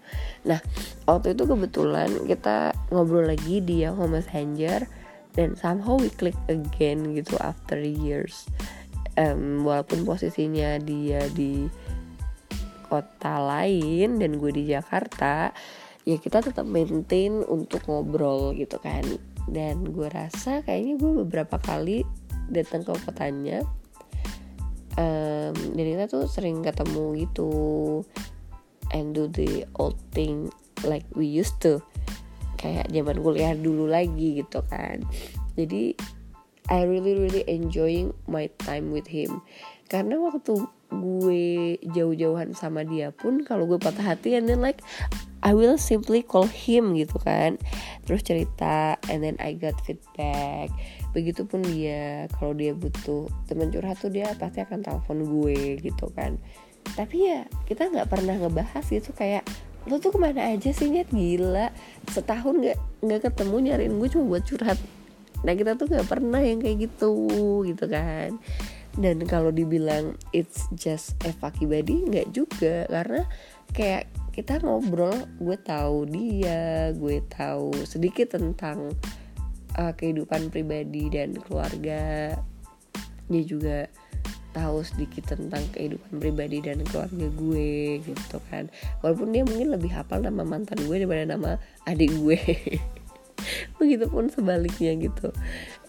Nah 0.47 0.59
waktu 1.05 1.37
itu 1.37 1.43
kebetulan 1.45 2.09
kita 2.25 2.73
ngobrol 2.89 3.27
lagi 3.27 3.59
di 3.61 3.83
Yahoo 3.85 4.07
Messenger 4.07 4.87
dan 5.35 5.55
somehow 5.55 5.95
we 5.99 6.11
click 6.11 6.35
again 6.47 7.15
gitu 7.15 7.35
after 7.39 7.77
years. 7.79 8.47
Um, 9.19 9.67
walaupun 9.67 10.07
posisinya 10.07 10.79
dia 10.79 11.27
di 11.35 11.67
kota 12.87 13.39
lain 13.39 14.19
dan 14.19 14.39
gue 14.39 14.51
di 14.51 14.71
Jakarta 14.71 15.51
ya 16.03 16.15
kita 16.19 16.43
tetap 16.43 16.67
maintain 16.67 17.43
untuk 17.43 17.83
ngobrol 17.87 18.55
gitu 18.55 18.79
kan. 18.79 19.03
Dan 19.51 19.83
gue 19.91 20.07
rasa 20.07 20.63
kayaknya 20.63 20.95
gue 20.95 21.11
beberapa 21.27 21.59
kali 21.59 22.07
datang 22.51 22.83
ke 22.83 22.91
kotanya 23.07 23.63
um, 25.01 25.53
dan 25.73 25.85
kita 25.97 26.05
tuh 26.05 26.29
sering 26.29 26.61
ketemu 26.61 27.25
gitu 27.25 27.51
and 28.93 29.17
do 29.17 29.25
the 29.33 29.65
old 29.81 29.97
thing 30.13 30.53
like 30.85 31.05
we 31.17 31.25
used 31.25 31.57
to. 31.65 31.81
Kayak 32.61 32.93
zaman 32.93 33.17
kuliah 33.25 33.57
dulu 33.57 33.89
lagi 33.89 34.45
gitu 34.45 34.61
kan. 34.69 35.01
Jadi 35.57 35.97
I 36.69 36.85
really 36.85 37.17
really 37.17 37.43
enjoying 37.49 38.13
my 38.29 38.45
time 38.61 38.93
with 38.93 39.09
him. 39.09 39.41
Karena 39.89 40.21
waktu 40.21 40.69
gue 40.91 41.79
jauh-jauhan 41.87 42.51
sama 42.53 42.83
dia 42.83 43.15
pun 43.15 43.47
kalau 43.47 43.63
gue 43.63 43.79
patah 43.79 44.13
hati 44.15 44.35
and 44.35 44.45
then 44.45 44.59
like 44.59 44.83
I 45.41 45.57
will 45.57 45.77
simply 45.81 46.21
call 46.21 46.45
him 46.45 46.93
gitu 46.93 47.17
kan. 47.21 47.57
Terus 48.05 48.21
cerita 48.21 48.97
and 49.09 49.25
then 49.25 49.37
I 49.41 49.57
got 49.57 49.77
feedback. 49.81 50.69
Begitupun 51.17 51.65
dia 51.65 52.29
kalau 52.37 52.53
dia 52.53 52.77
butuh 52.77 53.25
teman 53.49 53.73
curhat 53.73 53.97
tuh 53.97 54.13
dia 54.13 54.31
pasti 54.37 54.61
akan 54.61 54.85
telepon 54.85 55.25
gue 55.25 55.81
gitu 55.81 56.13
kan. 56.13 56.37
Tapi 56.93 57.17
ya 57.25 57.49
kita 57.65 57.89
nggak 57.89 58.09
pernah 58.09 58.37
ngebahas 58.37 58.85
gitu 58.85 59.13
kayak 59.17 59.45
lo 59.89 59.97
tuh 59.97 60.13
ke 60.13 60.19
mana 60.21 60.53
aja 60.53 60.69
sih 60.69 60.93
nyet? 60.93 61.09
Gila. 61.09 61.73
Setahun 62.13 62.61
nggak 62.61 62.79
nggak 63.01 63.21
ketemu 63.25 63.55
nyariin 63.65 63.97
gue 63.97 64.09
cuma 64.13 64.37
buat 64.37 64.45
curhat. 64.45 64.77
Nah 65.41 65.57
kita 65.57 65.73
tuh 65.73 65.89
nggak 65.89 66.05
pernah 66.05 66.41
yang 66.41 66.61
kayak 66.61 66.85
gitu 66.85 67.13
gitu 67.65 67.85
kan. 67.89 68.37
Dan 68.93 69.25
kalau 69.25 69.49
dibilang 69.49 70.19
it's 70.35 70.69
just 70.77 71.17
a 71.25 71.33
fucky 71.33 71.65
body 71.65 72.05
nggak 72.05 72.29
juga. 72.29 72.85
Karena 72.85 73.25
kayak 73.73 74.05
kita 74.31 74.63
ngobrol 74.63 75.27
gue 75.43 75.57
tahu 75.59 76.07
dia 76.07 76.95
gue 76.95 77.19
tahu 77.27 77.75
sedikit 77.83 78.39
tentang 78.39 78.95
uh, 79.75 79.93
kehidupan 79.95 80.51
pribadi 80.51 81.11
dan 81.11 81.35
keluarga. 81.35 82.35
Dia 83.31 83.43
juga 83.47 83.77
tahu 84.51 84.83
sedikit 84.83 85.31
tentang 85.31 85.63
kehidupan 85.71 86.19
pribadi 86.19 86.59
dan 86.59 86.83
keluarga 86.87 87.27
gue 87.31 88.03
gitu 88.03 88.37
kan. 88.51 88.67
Walaupun 88.99 89.31
dia 89.31 89.43
mungkin 89.47 89.71
lebih 89.71 89.91
hafal 89.91 90.23
nama 90.23 90.43
mantan 90.43 90.79
gue 90.83 90.95
daripada 90.95 91.23
nama 91.23 91.51
adik 91.87 92.11
gue. 92.19 92.39
Begitupun 93.79 94.29
sebaliknya 94.29 94.95
gitu. 94.99 95.31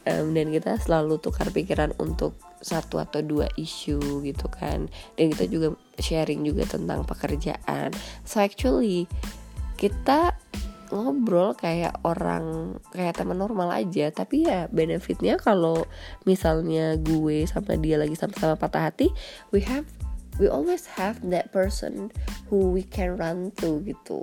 Um, 0.03 0.35
dan 0.35 0.51
kita 0.51 0.83
selalu 0.83 1.23
tukar 1.23 1.47
pikiran 1.55 1.95
untuk 2.03 2.35
satu 2.59 2.99
atau 2.99 3.23
dua 3.23 3.51
isu 3.59 4.23
gitu 4.27 4.47
kan. 4.51 4.91
Dan 5.19 5.31
kita 5.35 5.47
juga 5.51 5.75
sharing 6.03 6.43
juga 6.43 6.67
tentang 6.67 7.07
pekerjaan. 7.07 7.95
So 8.27 8.43
actually 8.43 9.07
kita 9.79 10.35
ngobrol 10.93 11.57
kayak 11.57 11.97
orang 12.05 12.77
kayak 12.93 13.17
teman 13.17 13.41
normal 13.41 13.73
aja. 13.73 14.13
Tapi 14.13 14.45
ya 14.45 14.69
benefitnya 14.69 15.41
kalau 15.41 15.89
misalnya 16.29 17.01
gue 17.01 17.49
sama 17.49 17.81
dia 17.81 17.97
lagi 17.97 18.13
sama-sama 18.19 18.61
patah 18.61 18.93
hati 18.93 19.09
we 19.55 19.65
have 19.65 19.89
we 20.37 20.47
always 20.49 20.85
have 20.85 21.17
that 21.25 21.49
person 21.51 22.13
who 22.53 22.71
we 22.71 22.85
can 22.85 23.17
run 23.17 23.49
to 23.57 23.81
gitu. 23.89 24.21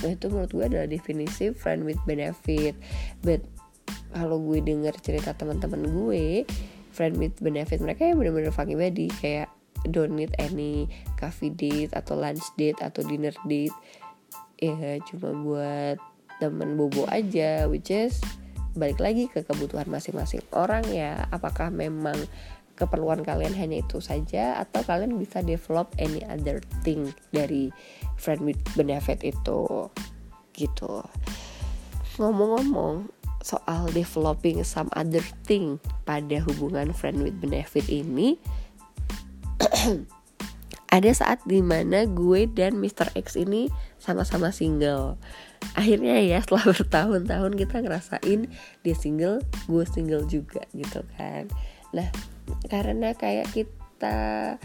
Nah 0.00 0.16
itu 0.16 0.32
menurut 0.32 0.50
gue 0.52 0.64
adalah 0.64 0.88
definisi 0.88 1.52
friend 1.52 1.84
with 1.84 2.00
benefit. 2.08 2.72
But 3.20 3.44
kalau 4.16 4.40
gue 4.40 4.64
denger 4.64 4.96
cerita 5.04 5.36
teman-teman 5.36 5.84
gue 5.86 6.48
friend 6.90 7.20
with 7.20 7.36
benefit 7.38 7.78
mereka 7.84 8.08
yang 8.08 8.16
bener-bener 8.16 8.52
fucking 8.52 8.80
body. 8.80 9.12
Kayak 9.20 9.52
don't 9.88 10.12
need 10.12 10.34
any 10.36 10.88
coffee 11.16 11.52
date 11.52 11.92
atau 11.96 12.18
lunch 12.18 12.44
date 12.60 12.78
atau 12.84 13.00
dinner 13.06 13.32
date. 13.48 13.74
Ya 14.60 15.00
cuma 15.08 15.32
buat 15.32 15.96
temen 16.40 16.76
bobo 16.76 17.04
aja 17.08 17.68
which 17.68 17.92
is 17.92 18.20
balik 18.76 19.02
lagi 19.02 19.26
ke 19.26 19.44
kebutuhan 19.44 19.88
masing-masing 19.88 20.44
orang 20.52 20.84
ya. 20.88 21.26
Apakah 21.32 21.72
memang 21.72 22.16
keperluan 22.80 23.20
kalian 23.20 23.52
hanya 23.52 23.84
itu 23.84 24.00
saja 24.00 24.56
atau 24.56 24.80
kalian 24.84 25.20
bisa 25.20 25.44
develop 25.44 25.92
any 26.00 26.24
other 26.28 26.64
thing 26.80 27.12
dari 27.32 27.68
friend 28.16 28.44
with 28.44 28.60
benefit 28.72 29.20
itu? 29.20 29.88
Gitu. 30.56 31.04
Ngomong-ngomong 32.20 33.08
soal 33.40 33.88
developing 33.96 34.60
some 34.60 34.92
other 34.92 35.24
thing 35.48 35.80
pada 36.04 36.44
hubungan 36.44 36.92
friend 36.92 37.24
with 37.24 37.36
benefit 37.40 37.88
ini 37.88 38.36
ada 40.90 41.10
saat 41.14 41.38
di 41.46 41.62
mana 41.62 42.02
gue 42.04 42.50
dan 42.50 42.82
Mr. 42.82 43.14
X 43.14 43.38
ini 43.38 43.70
sama-sama 44.02 44.50
single 44.50 45.14
akhirnya 45.78 46.18
ya 46.18 46.42
setelah 46.42 46.66
bertahun-tahun 46.74 47.52
kita 47.54 47.76
ngerasain 47.86 48.40
dia 48.82 48.96
single 48.98 49.38
gue 49.70 49.84
single 49.86 50.26
juga 50.26 50.66
gitu 50.74 51.06
kan 51.14 51.46
nah 51.94 52.10
karena 52.66 53.14
kayak 53.14 53.46
kita 53.54 54.58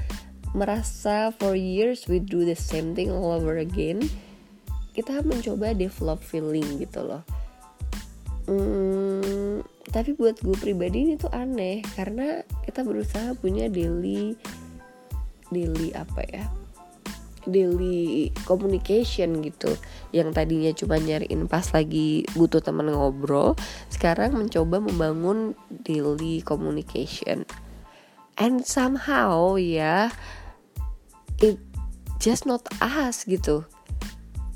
merasa 0.58 1.30
for 1.36 1.54
years 1.54 2.10
we 2.10 2.18
do 2.18 2.42
the 2.42 2.58
same 2.58 2.98
thing 2.98 3.14
all 3.14 3.36
over 3.36 3.62
again 3.62 4.02
kita 4.98 5.22
mencoba 5.22 5.76
develop 5.78 6.24
feeling 6.24 6.66
gitu 6.82 7.06
loh 7.06 7.22
hmm, 8.50 9.62
tapi 9.94 10.16
buat 10.18 10.40
gue 10.42 10.56
pribadi 10.58 11.06
ini 11.06 11.14
tuh 11.20 11.30
aneh 11.36 11.84
karena 11.94 12.42
kita 12.64 12.82
berusaha 12.82 13.36
punya 13.38 13.68
daily 13.68 14.40
daily 15.54 15.94
apa 15.94 16.22
ya 16.30 16.46
daily 17.46 18.34
communication 18.44 19.40
gitu. 19.46 19.70
Yang 20.12 20.30
tadinya 20.34 20.72
cuma 20.74 20.98
nyariin 20.98 21.46
pas 21.46 21.66
lagi 21.72 22.26
butuh 22.34 22.60
teman 22.60 22.90
ngobrol 22.90 23.54
sekarang 23.94 24.36
mencoba 24.36 24.82
membangun 24.82 25.54
daily 25.70 26.42
communication. 26.42 27.46
And 28.36 28.68
somehow 28.68 29.56
ya 29.56 30.12
it 31.40 31.62
just 32.20 32.50
not 32.50 32.66
us 32.82 33.24
gitu. 33.24 33.64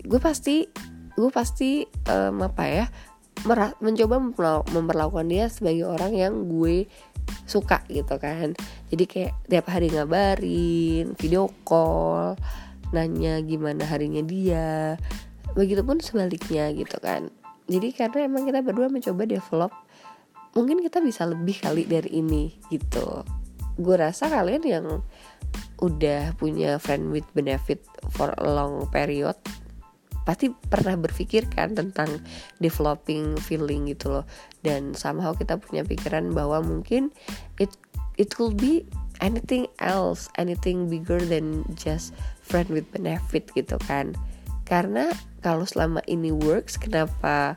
Gue 0.03 0.19
pasti 0.19 0.67
gue 1.15 1.29
pasti 1.31 1.85
um, 2.09 2.43
apa 2.43 2.65
ya 2.67 2.85
mencoba 3.79 4.19
memperlakukan 4.67 5.27
dia 5.31 5.47
sebagai 5.47 5.87
orang 5.87 6.11
yang 6.11 6.33
gue 6.51 6.91
suka 7.47 7.85
gitu 7.87 8.19
kan 8.19 8.51
jadi 8.89 9.05
kayak 9.05 9.33
tiap 9.45 9.65
hari 9.69 9.93
ngabarin 9.93 11.13
video 11.17 11.49
call 11.61 12.33
nanya 12.89 13.37
gimana 13.45 13.85
harinya 13.85 14.25
dia 14.25 14.97
begitupun 15.53 16.01
sebaliknya 16.01 16.73
gitu 16.73 16.97
kan. 17.01 17.29
Jadi 17.69 17.93
karena 17.93 18.25
emang 18.25 18.49
kita 18.49 18.65
berdua 18.65 18.89
mencoba 18.89 19.29
develop 19.29 19.71
mungkin 20.57 20.81
kita 20.81 20.97
bisa 21.05 21.29
lebih 21.29 21.61
kali 21.61 21.85
dari 21.85 22.17
ini 22.17 22.49
gitu. 22.73 23.21
Gue 23.77 23.95
rasa 23.95 24.25
kalian 24.27 24.65
yang 24.65 24.85
udah 25.79 26.33
punya 26.35 26.81
friend 26.81 27.13
with 27.13 27.29
benefit 27.37 27.79
for 28.11 28.33
a 28.35 28.43
long 28.49 28.89
period 28.91 29.37
pasti 30.27 30.51
pernah 30.53 30.93
berpikir 30.93 31.49
kan 31.49 31.73
tentang 31.73 32.21
developing 32.61 33.33
feeling 33.41 33.89
gitu 33.89 34.13
loh. 34.13 34.25
Dan 34.61 34.93
somehow 34.93 35.33
kita 35.33 35.57
punya 35.57 35.81
pikiran 35.81 36.29
bahwa 36.37 36.61
mungkin 36.61 37.09
it 37.57 37.73
it 38.19 38.35
could 38.35 38.59
be 38.59 38.83
anything 39.23 39.65
else 39.79 40.27
anything 40.35 40.91
bigger 40.91 41.19
than 41.19 41.63
just 41.79 42.11
friend 42.43 42.67
with 42.67 42.85
benefit 42.91 43.47
gitu 43.55 43.79
kan. 43.87 44.11
Karena 44.67 45.09
kalau 45.41 45.63
selama 45.63 46.03
ini 46.05 46.29
works 46.29 46.75
kenapa 46.75 47.55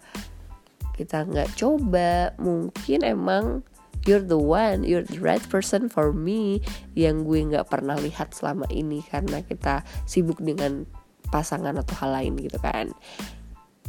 kita 0.95 1.26
nggak 1.26 1.59
coba? 1.59 2.33
Mungkin 2.38 3.02
emang 3.02 3.66
you're 4.07 4.23
the 4.23 4.38
one 4.38 4.83
you're 4.83 5.07
the 5.07 5.19
right 5.23 5.42
person 5.50 5.87
for 5.87 6.11
me 6.11 6.59
yang 6.99 7.23
gue 7.26 7.42
nggak 7.42 7.71
pernah 7.71 7.95
lihat 7.99 8.35
selama 8.35 8.66
ini 8.71 9.02
karena 9.07 9.42
kita 9.42 9.87
sibuk 10.07 10.42
dengan 10.42 10.87
pasangan 11.31 11.78
atau 11.78 11.95
hal 12.02 12.11
lain 12.23 12.35
gitu 12.38 12.59
kan. 12.62 12.95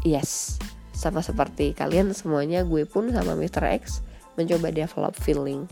Yes 0.01 0.57
sama 0.93 1.19
seperti 1.25 1.73
kalian 1.73 2.13
semuanya 2.13 2.63
gue 2.63 2.85
pun 2.85 3.09
sama 3.09 3.33
Mr. 3.35 3.65
X 3.75 4.05
mencoba 4.37 4.71
develop 4.71 5.17
feeling 5.19 5.65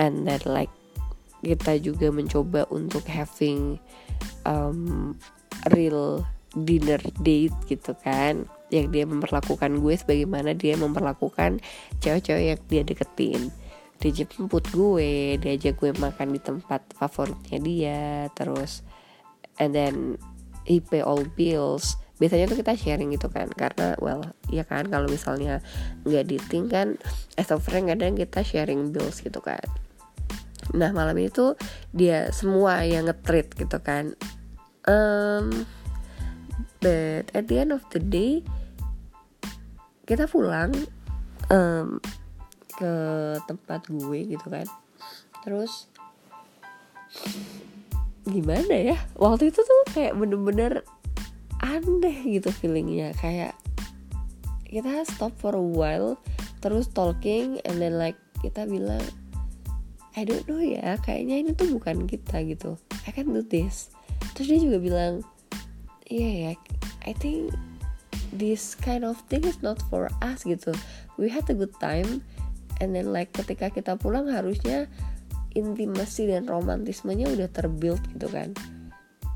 and 0.00 0.24
then 0.24 0.40
like 0.48 0.72
kita 1.40 1.80
juga 1.80 2.08
mencoba 2.12 2.68
untuk 2.72 3.04
having 3.08 3.80
um, 4.44 5.12
real 5.72 6.24
dinner 6.56 7.00
date 7.20 7.54
gitu 7.68 7.92
kan. 8.00 8.48
Yang 8.70 8.86
dia 8.94 9.04
memperlakukan 9.04 9.82
gue 9.82 9.94
sebagaimana 9.98 10.54
dia 10.54 10.78
memperlakukan 10.78 11.58
cewek-cewek 12.00 12.44
yang 12.54 12.60
dia 12.70 12.82
deketin. 12.86 13.40
Dia 14.00 14.24
jemput 14.24 14.64
gue 14.72 15.36
dia 15.36 15.52
ajak 15.60 15.76
gue 15.76 15.90
makan 15.92 16.32
di 16.32 16.40
tempat 16.40 16.80
favoritnya 16.96 17.58
dia 17.60 18.00
terus 18.32 18.80
and 19.60 19.76
then 19.76 20.16
he 20.64 20.80
pay 20.80 21.04
all 21.04 21.20
bills. 21.36 21.98
Biasanya 22.20 22.52
tuh 22.52 22.60
kita 22.60 22.76
sharing 22.76 23.16
gitu 23.16 23.32
kan 23.32 23.48
karena 23.52 23.96
well 23.96 24.20
ya 24.52 24.60
kan 24.64 24.88
kalau 24.92 25.08
misalnya 25.08 25.64
nggak 26.04 26.28
dating 26.28 26.68
kan 26.68 27.00
as 27.40 27.48
a 27.48 27.56
friend 27.56 27.88
kadang 27.88 28.12
kita 28.12 28.44
sharing 28.44 28.92
bills 28.92 29.24
gitu 29.24 29.40
kan 29.40 29.64
nah 30.70 30.90
malam 30.94 31.18
itu 31.18 31.58
dia 31.90 32.30
semua 32.30 32.82
yang 32.86 33.10
ngetrit 33.10 33.52
gitu 33.54 33.78
kan. 33.82 34.14
Um, 34.88 35.68
but 36.80 37.28
at 37.36 37.46
the 37.46 37.60
end 37.60 37.74
of 37.74 37.84
the 37.92 38.00
day 38.00 38.40
kita 40.08 40.26
pulang 40.26 40.74
um, 41.52 42.02
ke 42.74 42.92
tempat 43.46 43.86
gue 43.86 44.20
gitu 44.26 44.46
kan. 44.48 44.66
Terus 45.46 45.86
gimana 48.26 48.94
ya? 48.94 48.98
Waktu 49.18 49.54
itu 49.54 49.60
tuh 49.62 49.80
kayak 49.94 50.16
bener-bener 50.16 50.82
aneh 51.60 52.16
gitu 52.26 52.50
feelingnya. 52.50 53.12
Kayak 53.18 53.54
kita 54.70 55.02
stop 55.06 55.34
for 55.38 55.54
a 55.54 55.60
while 55.60 56.14
terus 56.60 56.86
talking 56.92 57.58
and 57.66 57.80
then 57.82 57.96
like 57.98 58.16
kita 58.44 58.64
bilang 58.68 59.02
I 60.18 60.26
don't 60.26 60.42
know 60.50 60.58
ya 60.58 60.98
kayaknya 60.98 61.42
ini 61.46 61.50
tuh 61.54 61.70
bukan 61.70 62.06
kita 62.10 62.42
gitu. 62.42 62.74
I 63.06 63.14
can 63.14 63.30
do 63.30 63.46
this. 63.46 63.94
Terus 64.34 64.46
dia 64.50 64.60
juga 64.60 64.78
bilang 64.82 65.14
iya 66.10 66.26
yeah, 66.26 66.34
ya 66.34 66.52
I 67.06 67.12
think 67.14 67.54
this 68.34 68.74
kind 68.78 69.06
of 69.06 69.18
thing 69.30 69.46
is 69.46 69.62
not 69.62 69.78
for 69.86 70.10
us 70.22 70.42
gitu. 70.42 70.74
We 71.14 71.30
had 71.30 71.46
a 71.50 71.54
good 71.54 71.74
time 71.78 72.26
and 72.82 72.94
then 72.94 73.14
like 73.14 73.30
ketika 73.30 73.70
kita 73.70 73.94
pulang 73.98 74.26
harusnya 74.26 74.90
intimasi 75.54 76.30
dan 76.30 76.46
romantismenya 76.46 77.30
udah 77.30 77.50
terbuild 77.50 78.02
gitu 78.14 78.30
kan. 78.30 78.54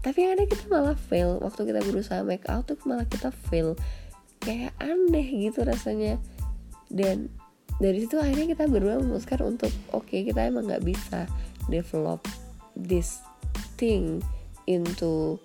Tapi 0.05 0.19
yang 0.21 0.37
ada 0.37 0.45
kita 0.45 0.69
malah 0.69 0.99
fail. 0.99 1.41
Waktu 1.41 1.73
kita 1.73 1.81
berusaha 1.81 2.21
make 2.23 2.45
out 2.47 2.69
tuh 2.69 2.77
malah 2.85 3.09
kita 3.09 3.33
fail. 3.49 3.73
Kayak 4.45 4.77
aneh 4.79 5.49
gitu 5.49 5.65
rasanya. 5.65 6.21
Dan 6.93 7.33
dari 7.83 8.07
situ 8.07 8.17
akhirnya 8.21 8.55
kita 8.55 8.65
berdua 8.71 9.03
memutuskan 9.03 9.41
untuk 9.43 9.73
oke 9.91 10.07
okay, 10.07 10.23
kita 10.27 10.47
emang 10.47 10.71
nggak 10.71 10.85
bisa 10.87 11.27
develop 11.67 12.23
this 12.79 13.23
thing 13.79 14.23
into 14.71 15.39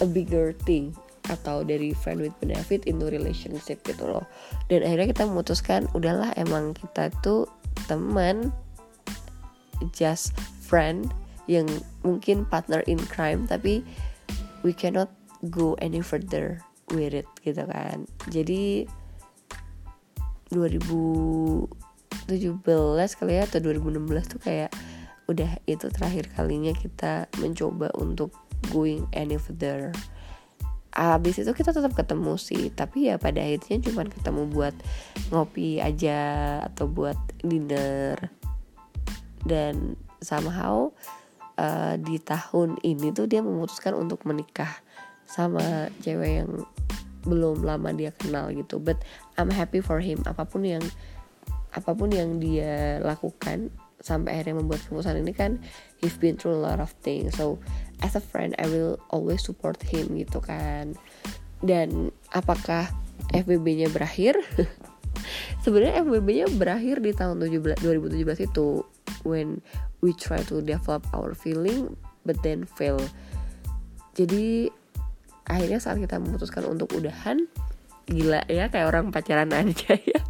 a 0.00 0.06
bigger 0.08 0.56
thing 0.64 0.96
atau 1.30 1.62
dari 1.62 1.94
friend 1.94 2.18
with 2.18 2.34
benefit 2.42 2.82
into 2.90 3.06
relationship 3.06 3.78
gitu 3.86 4.04
loh. 4.04 4.24
Dan 4.66 4.82
akhirnya 4.82 5.14
kita 5.14 5.24
memutuskan 5.28 5.86
udahlah 5.94 6.34
emang 6.34 6.74
kita 6.74 7.14
tuh 7.22 7.46
teman 7.86 8.50
just 9.94 10.34
friend 10.66 11.10
yang 11.50 11.66
mungkin 12.06 12.46
partner 12.46 12.82
in 12.90 12.98
crime 13.10 13.46
tapi 13.46 13.82
we 14.62 14.70
cannot 14.70 15.10
go 15.50 15.74
any 15.82 16.02
further 16.02 16.58
with 16.90 17.14
it 17.14 17.28
gitu 17.46 17.62
kan. 17.66 18.06
Jadi 18.30 18.86
2017 20.52 22.28
kali 23.18 23.32
ya 23.40 23.42
atau 23.48 23.58
2016 23.58 24.32
tuh 24.36 24.40
kayak 24.40 24.70
udah 25.30 25.50
itu 25.64 25.86
terakhir 25.88 26.28
kalinya 26.36 26.76
kita 26.76 27.26
mencoba 27.40 27.88
untuk 27.96 28.36
going 28.70 29.08
any 29.16 29.40
further. 29.40 29.90
Abis 30.92 31.40
itu 31.40 31.48
kita 31.56 31.72
tetap 31.72 31.96
ketemu 31.96 32.36
sih 32.36 32.68
tapi 32.68 33.08
ya 33.08 33.16
pada 33.16 33.40
akhirnya 33.40 33.80
cuma 33.80 34.04
ketemu 34.04 34.42
buat 34.52 34.76
ngopi 35.32 35.80
aja 35.80 36.20
atau 36.68 36.84
buat 36.84 37.16
dinner. 37.40 38.20
Dan 39.42 39.96
somehow 40.20 40.92
uh, 41.56 41.96
di 41.98 42.20
tahun 42.20 42.78
ini 42.84 43.10
tuh 43.10 43.26
dia 43.26 43.40
memutuskan 43.42 43.96
untuk 43.96 44.22
menikah 44.28 44.70
sama 45.26 45.88
cewek 46.04 46.44
yang 46.44 46.50
belum 47.24 47.62
lama 47.62 47.90
dia 47.94 48.10
kenal 48.14 48.50
gitu. 48.50 48.78
But 48.82 49.02
I'm 49.38 49.50
happy 49.50 49.82
for 49.82 50.02
him. 50.02 50.22
Apa 50.26 50.46
pun 50.46 50.66
yang 50.66 50.82
apa 51.72 51.96
pun 51.96 52.12
yang 52.12 52.36
dia 52.36 53.00
lakukan 53.00 53.72
sampai 54.02 54.34
akhirnya 54.36 54.60
membuat 54.60 54.82
keputusan 54.84 55.22
ini 55.22 55.32
kan 55.32 55.62
he's 56.02 56.18
been 56.18 56.34
through 56.34 56.58
a 56.58 56.62
lot 56.62 56.82
of 56.82 56.90
things. 57.00 57.38
So 57.38 57.62
as 58.02 58.18
a 58.18 58.22
friend 58.22 58.52
I 58.58 58.66
will 58.66 58.98
always 59.14 59.46
support 59.46 59.78
him 59.80 60.18
gitu 60.18 60.42
kan. 60.42 60.98
Dan 61.62 62.10
apakah 62.34 62.90
FBB-nya 63.30 63.88
berakhir? 63.94 64.34
Sebenarnya 65.64 66.02
FBB-nya 66.02 66.46
berakhir 66.58 66.98
di 66.98 67.14
tahun 67.14 67.38
17, 67.38 67.78
2017 67.86 68.50
itu 68.50 68.82
when 69.22 69.62
we 70.02 70.10
try 70.10 70.42
to 70.50 70.58
develop 70.58 71.06
our 71.14 71.32
feeling 71.38 71.94
but 72.26 72.34
then 72.42 72.66
fail. 72.66 72.98
Jadi 74.18 74.68
akhirnya 75.46 75.78
saat 75.82 75.98
kita 75.98 76.18
memutuskan 76.22 76.66
untuk 76.68 76.92
udahan 76.94 77.46
gila 78.02 78.42
ya 78.50 78.66
kayak 78.66 78.90
orang 78.90 79.14
pacaran 79.14 79.50
aja 79.54 79.94
ya. 80.12 80.20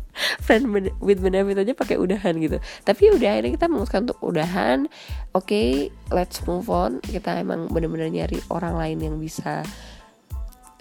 Friend 0.44 0.68
with 1.01 1.25
benefit 1.25 1.57
aja 1.57 1.72
pakai 1.72 1.96
udahan 1.96 2.37
gitu. 2.37 2.61
Tapi 2.85 3.16
udah 3.16 3.29
akhirnya 3.33 3.53
kita 3.57 3.66
memutuskan 3.70 4.01
untuk 4.05 4.20
udahan. 4.20 4.79
Oke 5.33 5.46
okay, 5.48 5.68
let's 6.12 6.44
move 6.44 6.68
on. 6.68 7.01
Kita 7.01 7.40
emang 7.40 7.72
bener-bener 7.72 8.12
nyari 8.12 8.38
orang 8.53 8.77
lain 8.77 8.98
yang 9.01 9.16
bisa 9.16 9.64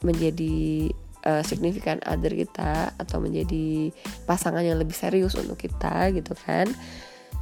menjadi 0.03 0.89
uh, 1.23 1.43
significant 1.45 2.03
other 2.03 2.33
kita 2.33 2.91
atau 2.97 3.17
menjadi 3.21 3.93
pasangan 4.25 4.65
yang 4.65 4.81
lebih 4.81 4.97
serius 4.97 5.37
untuk 5.39 5.55
kita 5.55 6.11
gitu 6.11 6.35
kan. 6.35 6.67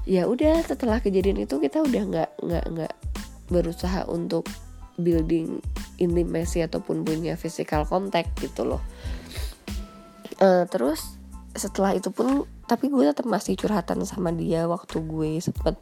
Ya 0.06 0.30
udah 0.30 0.62
setelah 0.66 1.02
kejadian 1.02 1.42
itu 1.44 1.58
kita 1.58 1.82
udah 1.82 2.04
nggak 2.06 2.30
nggak 2.46 2.66
nggak 2.70 2.94
berusaha 3.50 4.06
untuk 4.06 4.46
building 5.00 5.64
intimacy 6.00 6.64
ataupun 6.64 7.04
punya 7.04 7.36
physical 7.40 7.88
contact 7.88 8.36
gitu 8.40 8.68
loh. 8.68 8.84
Uh, 10.40 10.64
terus 10.72 11.20
setelah 11.58 11.98
itu 11.98 12.14
pun 12.14 12.48
tapi 12.70 12.94
gue 12.94 13.02
tetap 13.10 13.26
masih 13.26 13.58
curhatan 13.58 14.06
sama 14.06 14.30
dia 14.30 14.70
waktu 14.70 15.02
gue 15.02 15.42
sempet 15.42 15.74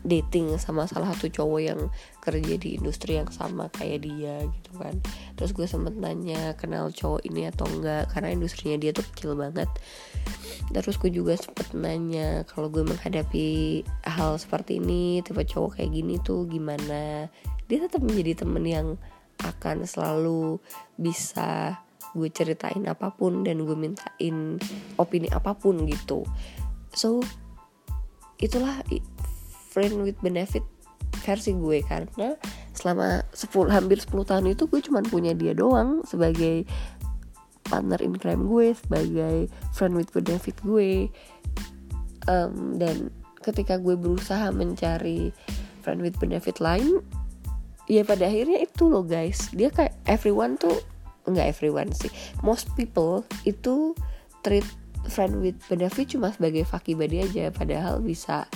dating 0.00 0.56
sama 0.56 0.88
salah 0.88 1.12
satu 1.12 1.28
cowok 1.28 1.60
yang 1.60 1.80
kerja 2.24 2.54
di 2.56 2.80
industri 2.80 3.20
yang 3.20 3.28
sama 3.28 3.68
kayak 3.68 4.08
dia 4.08 4.40
gitu 4.40 4.72
kan. 4.80 4.96
Terus 5.36 5.52
gue 5.52 5.68
sempet 5.68 5.92
nanya 5.92 6.56
kenal 6.56 6.88
cowok 6.88 7.28
ini 7.28 7.52
atau 7.52 7.68
enggak 7.68 8.08
karena 8.16 8.32
industrinya 8.32 8.80
dia 8.80 8.96
tuh 8.96 9.04
kecil 9.12 9.36
banget. 9.36 9.68
Terus 10.72 10.96
gue 10.96 11.12
juga 11.12 11.36
sempet 11.36 11.76
nanya 11.76 12.48
kalau 12.48 12.72
gue 12.72 12.80
menghadapi 12.80 13.84
hal 14.08 14.40
seperti 14.40 14.80
ini 14.80 15.20
tipe 15.20 15.44
cowok 15.44 15.76
kayak 15.76 15.92
gini 15.92 16.16
tuh 16.24 16.48
gimana 16.48 17.28
dia 17.72 17.88
tetap 17.88 18.04
menjadi 18.04 18.44
temen 18.44 18.68
yang 18.68 19.00
akan 19.40 19.88
selalu 19.88 20.60
bisa 21.00 21.80
gue 22.12 22.28
ceritain 22.28 22.84
apa 22.84 23.08
pun 23.16 23.40
dan 23.40 23.64
gue 23.64 23.72
mintain 23.72 24.60
opini 25.00 25.32
apa 25.32 25.56
pun 25.56 25.88
gitu. 25.88 26.28
So 26.92 27.24
itulah 28.36 28.84
friend 29.72 30.04
with 30.04 30.20
benefit 30.20 30.60
versi 31.24 31.56
gue 31.56 31.80
karena 31.88 32.36
selama 32.76 33.24
10 33.32 33.72
hampir 33.72 34.04
10 34.04 34.20
tahun 34.28 34.52
itu 34.52 34.68
gue 34.68 34.80
cuma 34.84 35.00
punya 35.00 35.32
dia 35.32 35.56
doang 35.56 36.04
sebagai 36.04 36.68
partner 37.64 38.04
in 38.04 38.12
crime 38.20 38.44
gue 38.52 38.76
sebagai 38.76 39.48
friend 39.72 39.96
with 39.96 40.12
benefit 40.12 40.60
gue. 40.60 41.08
Um, 42.28 42.76
dan 42.76 43.08
ketika 43.40 43.80
gue 43.80 43.96
berusaha 43.96 44.52
mencari 44.52 45.32
friend 45.80 46.04
with 46.04 46.20
benefit 46.20 46.60
lain 46.60 47.00
ya 47.90 48.02
pada 48.06 48.28
akhirnya 48.30 48.62
itu 48.62 48.86
loh 48.86 49.02
guys. 49.02 49.50
Dia 49.54 49.70
kayak 49.72 49.94
everyone 50.06 50.58
tuh 50.58 50.78
enggak 51.26 51.54
everyone 51.54 51.90
sih. 51.94 52.10
Most 52.42 52.70
people 52.74 53.26
itu 53.46 53.94
treat 54.42 54.66
friend 55.10 55.42
with 55.42 55.58
benefit 55.66 56.14
cuma 56.14 56.30
sebagai 56.30 56.66
faki 56.66 56.94
body 56.94 57.26
aja. 57.26 57.50
Padahal 57.50 58.02
bisa 58.02 58.46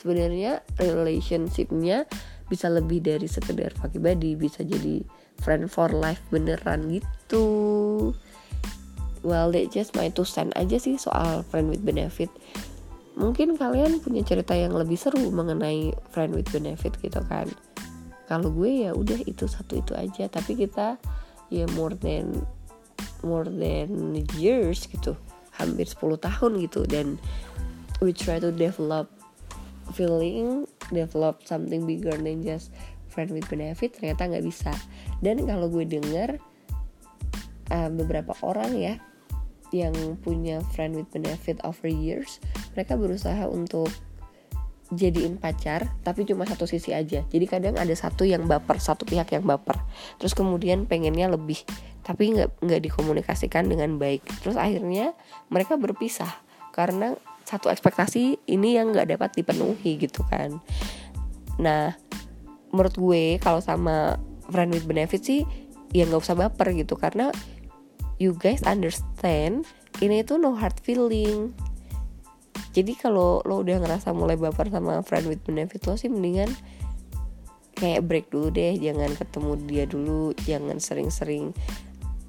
sebenarnya 0.00 0.64
relationshipnya 0.80 2.08
bisa 2.48 2.66
lebih 2.66 3.04
dari 3.04 3.28
sekedar 3.28 3.70
faki 3.76 4.00
body 4.00 4.34
bisa 4.34 4.64
jadi 4.64 5.04
friend 5.40 5.68
for 5.68 5.92
life 5.92 6.20
beneran 6.32 6.88
gitu. 6.88 7.46
Well 9.20 9.52
they 9.52 9.68
just 9.68 9.92
my 9.92 10.08
two 10.08 10.24
cent 10.24 10.56
aja 10.56 10.80
sih 10.80 10.96
soal 10.96 11.44
friend 11.52 11.68
with 11.68 11.84
benefit. 11.84 12.32
Mungkin 13.20 13.60
kalian 13.60 14.00
punya 14.00 14.24
cerita 14.24 14.56
yang 14.56 14.72
lebih 14.72 14.96
seru 14.96 15.28
mengenai 15.28 15.92
friend 16.08 16.32
with 16.32 16.48
benefit 16.48 16.96
gitu 17.04 17.20
kan 17.28 17.44
kalau 18.30 18.54
gue 18.54 18.86
ya 18.86 18.94
udah 18.94 19.26
itu 19.26 19.50
satu 19.50 19.82
itu 19.82 19.90
aja. 19.98 20.30
Tapi 20.30 20.54
kita 20.54 21.02
ya 21.50 21.66
more 21.74 21.98
than 21.98 22.46
more 23.26 23.50
than 23.50 24.14
years 24.38 24.86
gitu. 24.86 25.18
Hampir 25.58 25.90
10 25.90 26.14
tahun 26.14 26.52
gitu. 26.62 26.86
Dan 26.86 27.18
we 27.98 28.14
try 28.14 28.38
to 28.38 28.54
develop 28.54 29.10
feeling 29.90 30.70
develop 30.94 31.42
something 31.42 31.82
bigger 31.82 32.14
than 32.14 32.46
just 32.46 32.70
friend 33.10 33.34
with 33.34 33.50
benefit 33.50 33.98
ternyata 33.98 34.30
nggak 34.30 34.46
bisa. 34.46 34.70
Dan 35.18 35.42
kalau 35.50 35.66
gue 35.66 35.82
denger 35.82 36.38
uh, 37.74 37.90
beberapa 37.90 38.38
orang 38.46 38.78
ya 38.78 38.94
yang 39.74 39.94
punya 40.22 40.62
friend 40.74 40.98
with 40.98 41.10
benefit 41.14 41.58
over 41.62 41.86
years 41.86 42.42
mereka 42.74 42.98
berusaha 42.98 43.46
untuk 43.46 43.86
jadiin 44.90 45.38
pacar 45.38 45.86
tapi 46.02 46.26
cuma 46.26 46.44
satu 46.46 46.66
sisi 46.66 46.90
aja. 46.90 47.22
Jadi 47.26 47.46
kadang 47.46 47.78
ada 47.78 47.94
satu 47.94 48.26
yang 48.26 48.46
baper 48.50 48.82
satu 48.82 49.06
pihak 49.06 49.30
yang 49.34 49.46
baper. 49.46 49.78
Terus 50.18 50.34
kemudian 50.34 50.84
pengennya 50.90 51.30
lebih 51.30 51.62
tapi 52.02 52.34
nggak 52.34 52.58
nggak 52.58 52.80
dikomunikasikan 52.90 53.70
dengan 53.70 53.96
baik. 53.96 54.26
Terus 54.42 54.58
akhirnya 54.58 55.14
mereka 55.48 55.78
berpisah 55.78 56.30
karena 56.74 57.14
satu 57.46 57.70
ekspektasi 57.70 58.46
ini 58.50 58.78
yang 58.78 58.90
nggak 58.90 59.14
dapat 59.14 59.30
dipenuhi 59.38 59.98
gitu 59.98 60.26
kan. 60.26 60.58
Nah 61.62 61.94
menurut 62.70 62.94
gue 62.94 63.22
kalau 63.42 63.62
sama 63.62 64.18
friend 64.50 64.74
with 64.74 64.86
benefit 64.86 65.22
sih 65.22 65.42
ya 65.94 66.06
nggak 66.06 66.22
usah 66.22 66.34
baper 66.34 66.74
gitu. 66.74 66.98
Karena 66.98 67.30
you 68.18 68.34
guys 68.34 68.66
understand 68.66 69.62
ini 70.02 70.26
itu 70.26 70.34
no 70.34 70.58
hard 70.58 70.78
feeling 70.82 71.54
jadi 72.70 72.92
kalau 72.94 73.42
lo 73.42 73.66
udah 73.66 73.82
ngerasa 73.82 74.14
mulai 74.14 74.38
baper 74.38 74.70
sama 74.70 75.02
friend 75.02 75.26
with 75.26 75.42
benefit 75.42 75.82
lo 75.90 75.98
sih 75.98 76.06
mendingan 76.06 76.54
kayak 77.80 78.04
break 78.04 78.26
dulu 78.28 78.52
deh. 78.52 78.76
Jangan 78.76 79.16
ketemu 79.16 79.52
dia 79.64 79.84
dulu. 79.88 80.36
Jangan 80.44 80.76
sering-sering 80.76 81.56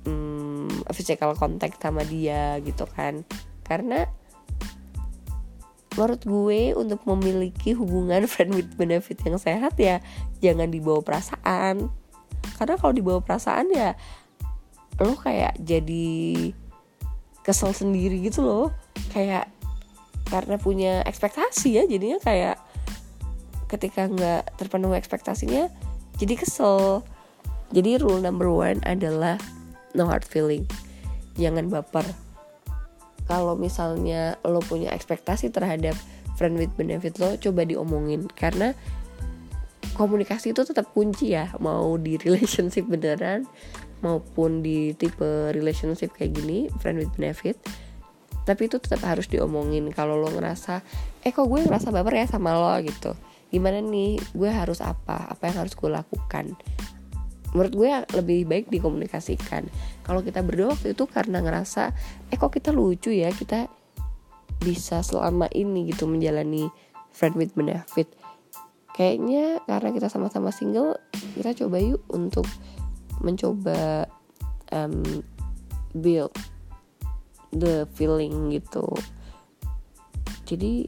hmm, 0.08 0.88
physical 0.96 1.36
contact 1.36 1.84
sama 1.84 2.08
dia 2.08 2.58
gitu 2.64 2.88
kan. 2.88 3.28
Karena 3.68 4.08
menurut 6.00 6.24
gue 6.24 6.72
untuk 6.72 7.04
memiliki 7.04 7.76
hubungan 7.76 8.24
friend 8.32 8.56
with 8.56 8.72
benefit 8.80 9.20
yang 9.28 9.36
sehat 9.36 9.76
ya 9.76 10.00
jangan 10.40 10.72
dibawa 10.72 11.04
perasaan. 11.04 11.92
Karena 12.56 12.76
kalau 12.80 12.94
dibawa 12.96 13.20
perasaan 13.20 13.70
ya 13.76 13.94
lo 15.02 15.18
kayak 15.18 15.58
jadi 15.62 16.50
kesel 17.44 17.76
sendiri 17.76 18.24
gitu 18.24 18.42
loh. 18.42 18.68
Kayak 19.12 19.52
karena 20.32 20.56
punya 20.56 21.04
ekspektasi 21.04 21.76
ya 21.76 21.84
jadinya 21.84 22.18
kayak 22.24 22.58
ketika 23.68 24.08
nggak 24.08 24.56
terpenuhi 24.56 24.96
ekspektasinya 24.96 25.68
jadi 26.20 26.38
kesel. 26.38 27.02
Jadi 27.72 28.04
rule 28.04 28.20
number 28.20 28.52
one 28.52 28.84
adalah 28.84 29.40
no 29.96 30.06
hard 30.06 30.28
feeling. 30.28 30.68
Jangan 31.40 31.72
baper. 31.72 32.04
Kalau 33.26 33.56
misalnya 33.56 34.36
lo 34.44 34.60
punya 34.60 34.92
ekspektasi 34.92 35.56
terhadap 35.56 35.96
friend 36.36 36.60
with 36.60 36.72
benefit 36.76 37.16
lo 37.18 37.40
coba 37.40 37.64
diomongin. 37.64 38.28
Karena 38.36 38.76
komunikasi 39.96 40.52
itu 40.52 40.62
tetap 40.68 40.92
kunci 40.92 41.32
ya 41.34 41.50
mau 41.64 41.96
di 41.96 42.20
relationship 42.22 42.86
beneran 42.86 43.48
maupun 44.02 44.66
di 44.66 44.94
tipe 44.98 45.54
relationship 45.54 46.12
kayak 46.18 46.34
gini 46.38 46.68
friend 46.82 46.98
with 46.98 47.12
benefit 47.16 47.58
tapi 48.42 48.66
itu 48.66 48.82
tetap 48.82 49.06
harus 49.06 49.30
diomongin 49.30 49.94
kalau 49.94 50.18
lo 50.18 50.34
ngerasa 50.34 50.82
eh 51.22 51.30
kok 51.30 51.46
gue 51.46 51.62
ngerasa 51.62 51.94
baper 51.94 52.26
ya 52.26 52.26
sama 52.26 52.58
lo? 52.58 52.74
Gitu. 52.82 53.14
Gimana 53.54 53.84
nih? 53.84 54.18
Gue 54.34 54.50
harus 54.50 54.82
apa? 54.82 55.30
Apa 55.30 55.52
yang 55.52 55.66
harus 55.66 55.78
gue 55.78 55.90
lakukan? 55.92 56.58
Menurut 57.52 57.74
gue 57.76 57.92
lebih 58.18 58.48
baik 58.48 58.66
dikomunikasikan. 58.72 59.68
Kalau 60.02 60.24
kita 60.26 60.42
berdua 60.42 60.74
waktu 60.74 60.98
itu 60.98 61.04
karena 61.06 61.44
ngerasa 61.44 61.94
eh 62.34 62.38
kok 62.40 62.50
kita 62.50 62.74
lucu 62.74 63.14
ya? 63.14 63.30
Kita 63.30 63.70
bisa 64.62 65.06
selama 65.06 65.46
ini 65.54 65.94
gitu 65.94 66.10
menjalani 66.10 66.66
friend 67.14 67.38
with 67.38 67.54
benefit. 67.54 68.10
Kayaknya 68.98 69.62
karena 69.70 69.90
kita 69.94 70.08
sama-sama 70.10 70.50
single 70.50 70.98
kita 71.38 71.54
coba 71.66 71.78
yuk 71.78 72.02
untuk 72.10 72.48
mencoba 73.22 74.10
um, 74.74 75.22
build 75.94 76.34
the 77.56 77.88
feeling 77.96 78.52
gitu. 78.52 78.88
Jadi 80.48 80.88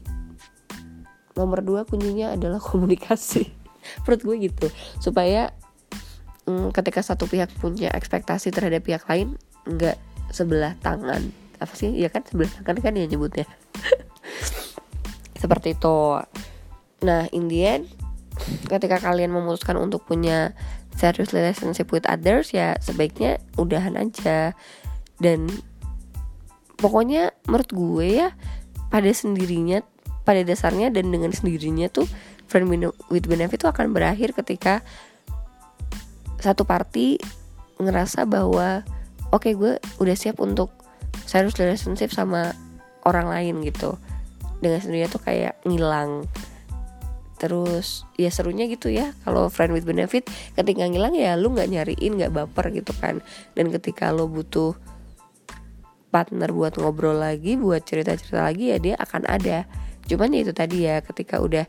nomor 1.34 1.60
dua 1.60 1.82
kuncinya 1.84 2.34
adalah 2.34 2.58
komunikasi. 2.68 3.48
Menurut 4.04 4.20
gue 4.24 4.36
gitu. 4.48 4.66
Supaya 4.98 5.52
mm, 6.48 6.72
ketika 6.72 7.04
satu 7.04 7.28
pihak 7.28 7.52
punya 7.60 7.92
ekspektasi 7.92 8.50
terhadap 8.50 8.84
pihak 8.84 9.04
lain 9.06 9.36
nggak 9.68 9.96
sebelah 10.32 10.76
tangan. 10.80 11.20
Apa 11.60 11.72
sih? 11.76 11.92
Ya 11.94 12.08
kan? 12.08 12.24
Sebelah 12.24 12.50
tangan 12.60 12.80
kan 12.80 12.92
ya 12.96 13.06
nyebutnya. 13.06 13.46
Seperti 15.42 15.76
itu. 15.76 15.98
Nah 17.04 17.28
in 17.30 17.52
the 17.52 17.60
end 17.64 17.84
ketika 18.66 18.98
kalian 18.98 19.30
memutuskan 19.30 19.78
untuk 19.78 20.02
punya 20.10 20.58
serious 20.98 21.30
relationship 21.30 21.94
with 21.94 22.06
others 22.10 22.50
ya 22.50 22.76
sebaiknya 22.80 23.40
udahan 23.60 23.94
aja. 24.00 24.56
Dan 25.14 25.46
pokoknya 26.84 27.32
menurut 27.48 27.70
gue 27.72 28.06
ya 28.20 28.28
pada 28.92 29.08
sendirinya 29.08 29.80
pada 30.28 30.44
dasarnya 30.44 30.92
dan 30.92 31.08
dengan 31.08 31.32
sendirinya 31.32 31.88
tuh 31.88 32.04
friend 32.44 32.68
with 33.08 33.24
benefit 33.24 33.56
itu 33.56 33.68
akan 33.68 33.96
berakhir 33.96 34.36
ketika 34.36 34.84
satu 36.44 36.68
party 36.68 37.16
ngerasa 37.80 38.28
bahwa 38.28 38.84
oke 39.32 39.48
okay, 39.48 39.56
gue 39.56 39.80
udah 39.96 40.16
siap 40.16 40.44
untuk 40.44 40.68
serius 41.24 41.56
relationship 41.56 42.12
sama 42.12 42.52
orang 43.08 43.32
lain 43.32 43.64
gitu. 43.64 43.96
Dengan 44.60 44.80
sendirinya 44.80 45.08
tuh 45.08 45.22
kayak 45.24 45.54
ngilang. 45.64 46.28
Terus 47.40 48.04
ya 48.20 48.28
serunya 48.28 48.68
gitu 48.70 48.88
ya 48.88 49.12
kalau 49.26 49.48
friend 49.48 49.74
with 49.74 49.84
benefit 49.84 50.28
ketika 50.56 50.86
ngilang 50.86 51.12
ya 51.16 51.36
lu 51.36 51.52
nggak 51.52 51.68
nyariin 51.68 52.12
nggak 52.20 52.32
baper 52.32 52.72
gitu 52.76 52.92
kan. 53.00 53.24
Dan 53.56 53.72
ketika 53.72 54.12
lo 54.12 54.28
butuh 54.28 54.76
partner 56.14 56.54
buat 56.54 56.78
ngobrol 56.78 57.18
lagi 57.18 57.58
buat 57.58 57.82
cerita-cerita 57.82 58.46
lagi 58.46 58.70
ya 58.70 58.78
dia 58.78 58.94
akan 59.02 59.26
ada. 59.26 59.66
Cuman 60.06 60.30
ya 60.30 60.46
itu 60.46 60.54
tadi 60.54 60.86
ya 60.86 61.02
ketika 61.02 61.42
udah 61.42 61.66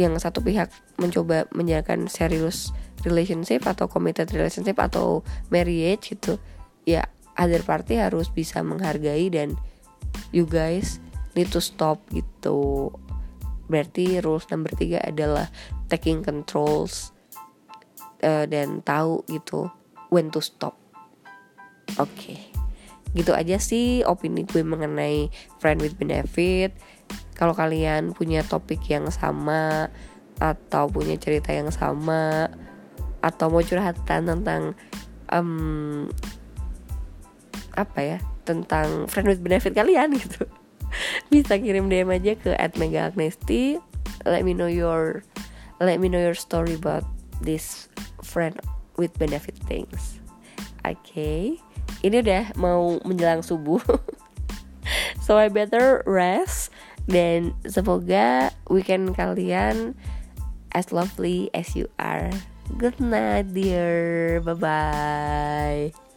yang 0.00 0.16
satu 0.16 0.40
pihak 0.40 0.72
mencoba 0.96 1.44
menjalankan 1.52 2.08
serius 2.08 2.72
relationship 3.04 3.68
atau 3.68 3.84
committed 3.84 4.32
relationship 4.32 4.80
atau 4.80 5.20
marriage 5.52 6.16
gitu 6.16 6.40
ya 6.88 7.04
other 7.36 7.60
party 7.60 8.00
harus 8.00 8.32
bisa 8.32 8.64
menghargai 8.64 9.28
dan 9.28 9.58
you 10.32 10.48
guys 10.48 11.02
need 11.36 11.50
to 11.52 11.60
stop 11.60 12.00
gitu. 12.14 12.88
Berarti 13.68 14.22
rules 14.24 14.48
number 14.48 14.72
tiga 14.72 15.02
adalah 15.04 15.50
taking 15.90 16.22
controls 16.24 17.12
uh, 18.22 18.46
dan 18.46 18.80
tahu 18.86 19.26
gitu 19.28 19.68
when 20.08 20.30
to 20.30 20.40
stop. 20.40 20.78
Oke. 21.98 22.08
okay. 22.08 22.53
Gitu 23.14 23.30
aja 23.30 23.62
sih 23.62 24.02
opini 24.02 24.42
gue 24.42 24.66
mengenai 24.66 25.30
friend 25.62 25.78
with 25.80 25.94
benefit. 25.94 26.74
Kalau 27.38 27.54
kalian 27.54 28.14
punya 28.14 28.42
topik 28.42 28.82
yang 28.90 29.10
sama 29.10 29.90
atau 30.42 30.90
punya 30.90 31.14
cerita 31.14 31.54
yang 31.54 31.70
sama 31.70 32.50
atau 33.22 33.46
mau 33.48 33.62
curhatan 33.62 34.26
tentang 34.26 34.74
um, 35.30 36.10
apa 37.74 38.00
ya 38.02 38.18
tentang 38.44 39.08
friend 39.08 39.30
with 39.30 39.40
benefit 39.40 39.72
kalian 39.72 40.14
gitu. 40.20 40.46
Bisa 41.30 41.58
kirim 41.58 41.90
DM 41.90 42.10
aja 42.10 42.34
ke 42.38 42.54
@megaagnesti 42.54 43.78
let 44.26 44.44
me 44.44 44.54
know 44.54 44.70
your 44.70 45.22
let 45.80 45.98
me 45.98 46.08
know 46.08 46.20
your 46.20 46.38
story 46.38 46.74
about 46.74 47.04
this 47.42 47.88
friend 48.22 48.58
with 48.96 49.10
benefit 49.18 49.58
things. 49.66 50.22
Oke 50.84 50.98
okay. 51.02 51.73
Ini 52.04 52.20
udah 52.20 52.54
mau 52.56 53.00
menjelang 53.02 53.42
subuh. 53.42 53.80
So 55.24 55.40
I 55.40 55.48
better 55.48 56.04
rest 56.04 56.68
dan 57.08 57.56
semoga 57.64 58.52
weekend 58.68 59.16
kalian 59.16 59.96
as 60.76 60.92
lovely 60.92 61.48
as 61.56 61.72
you 61.72 61.88
are. 61.96 62.28
Good 62.76 63.00
night 63.00 63.56
dear. 63.56 64.44
Bye 64.44 64.60
bye 64.60 66.13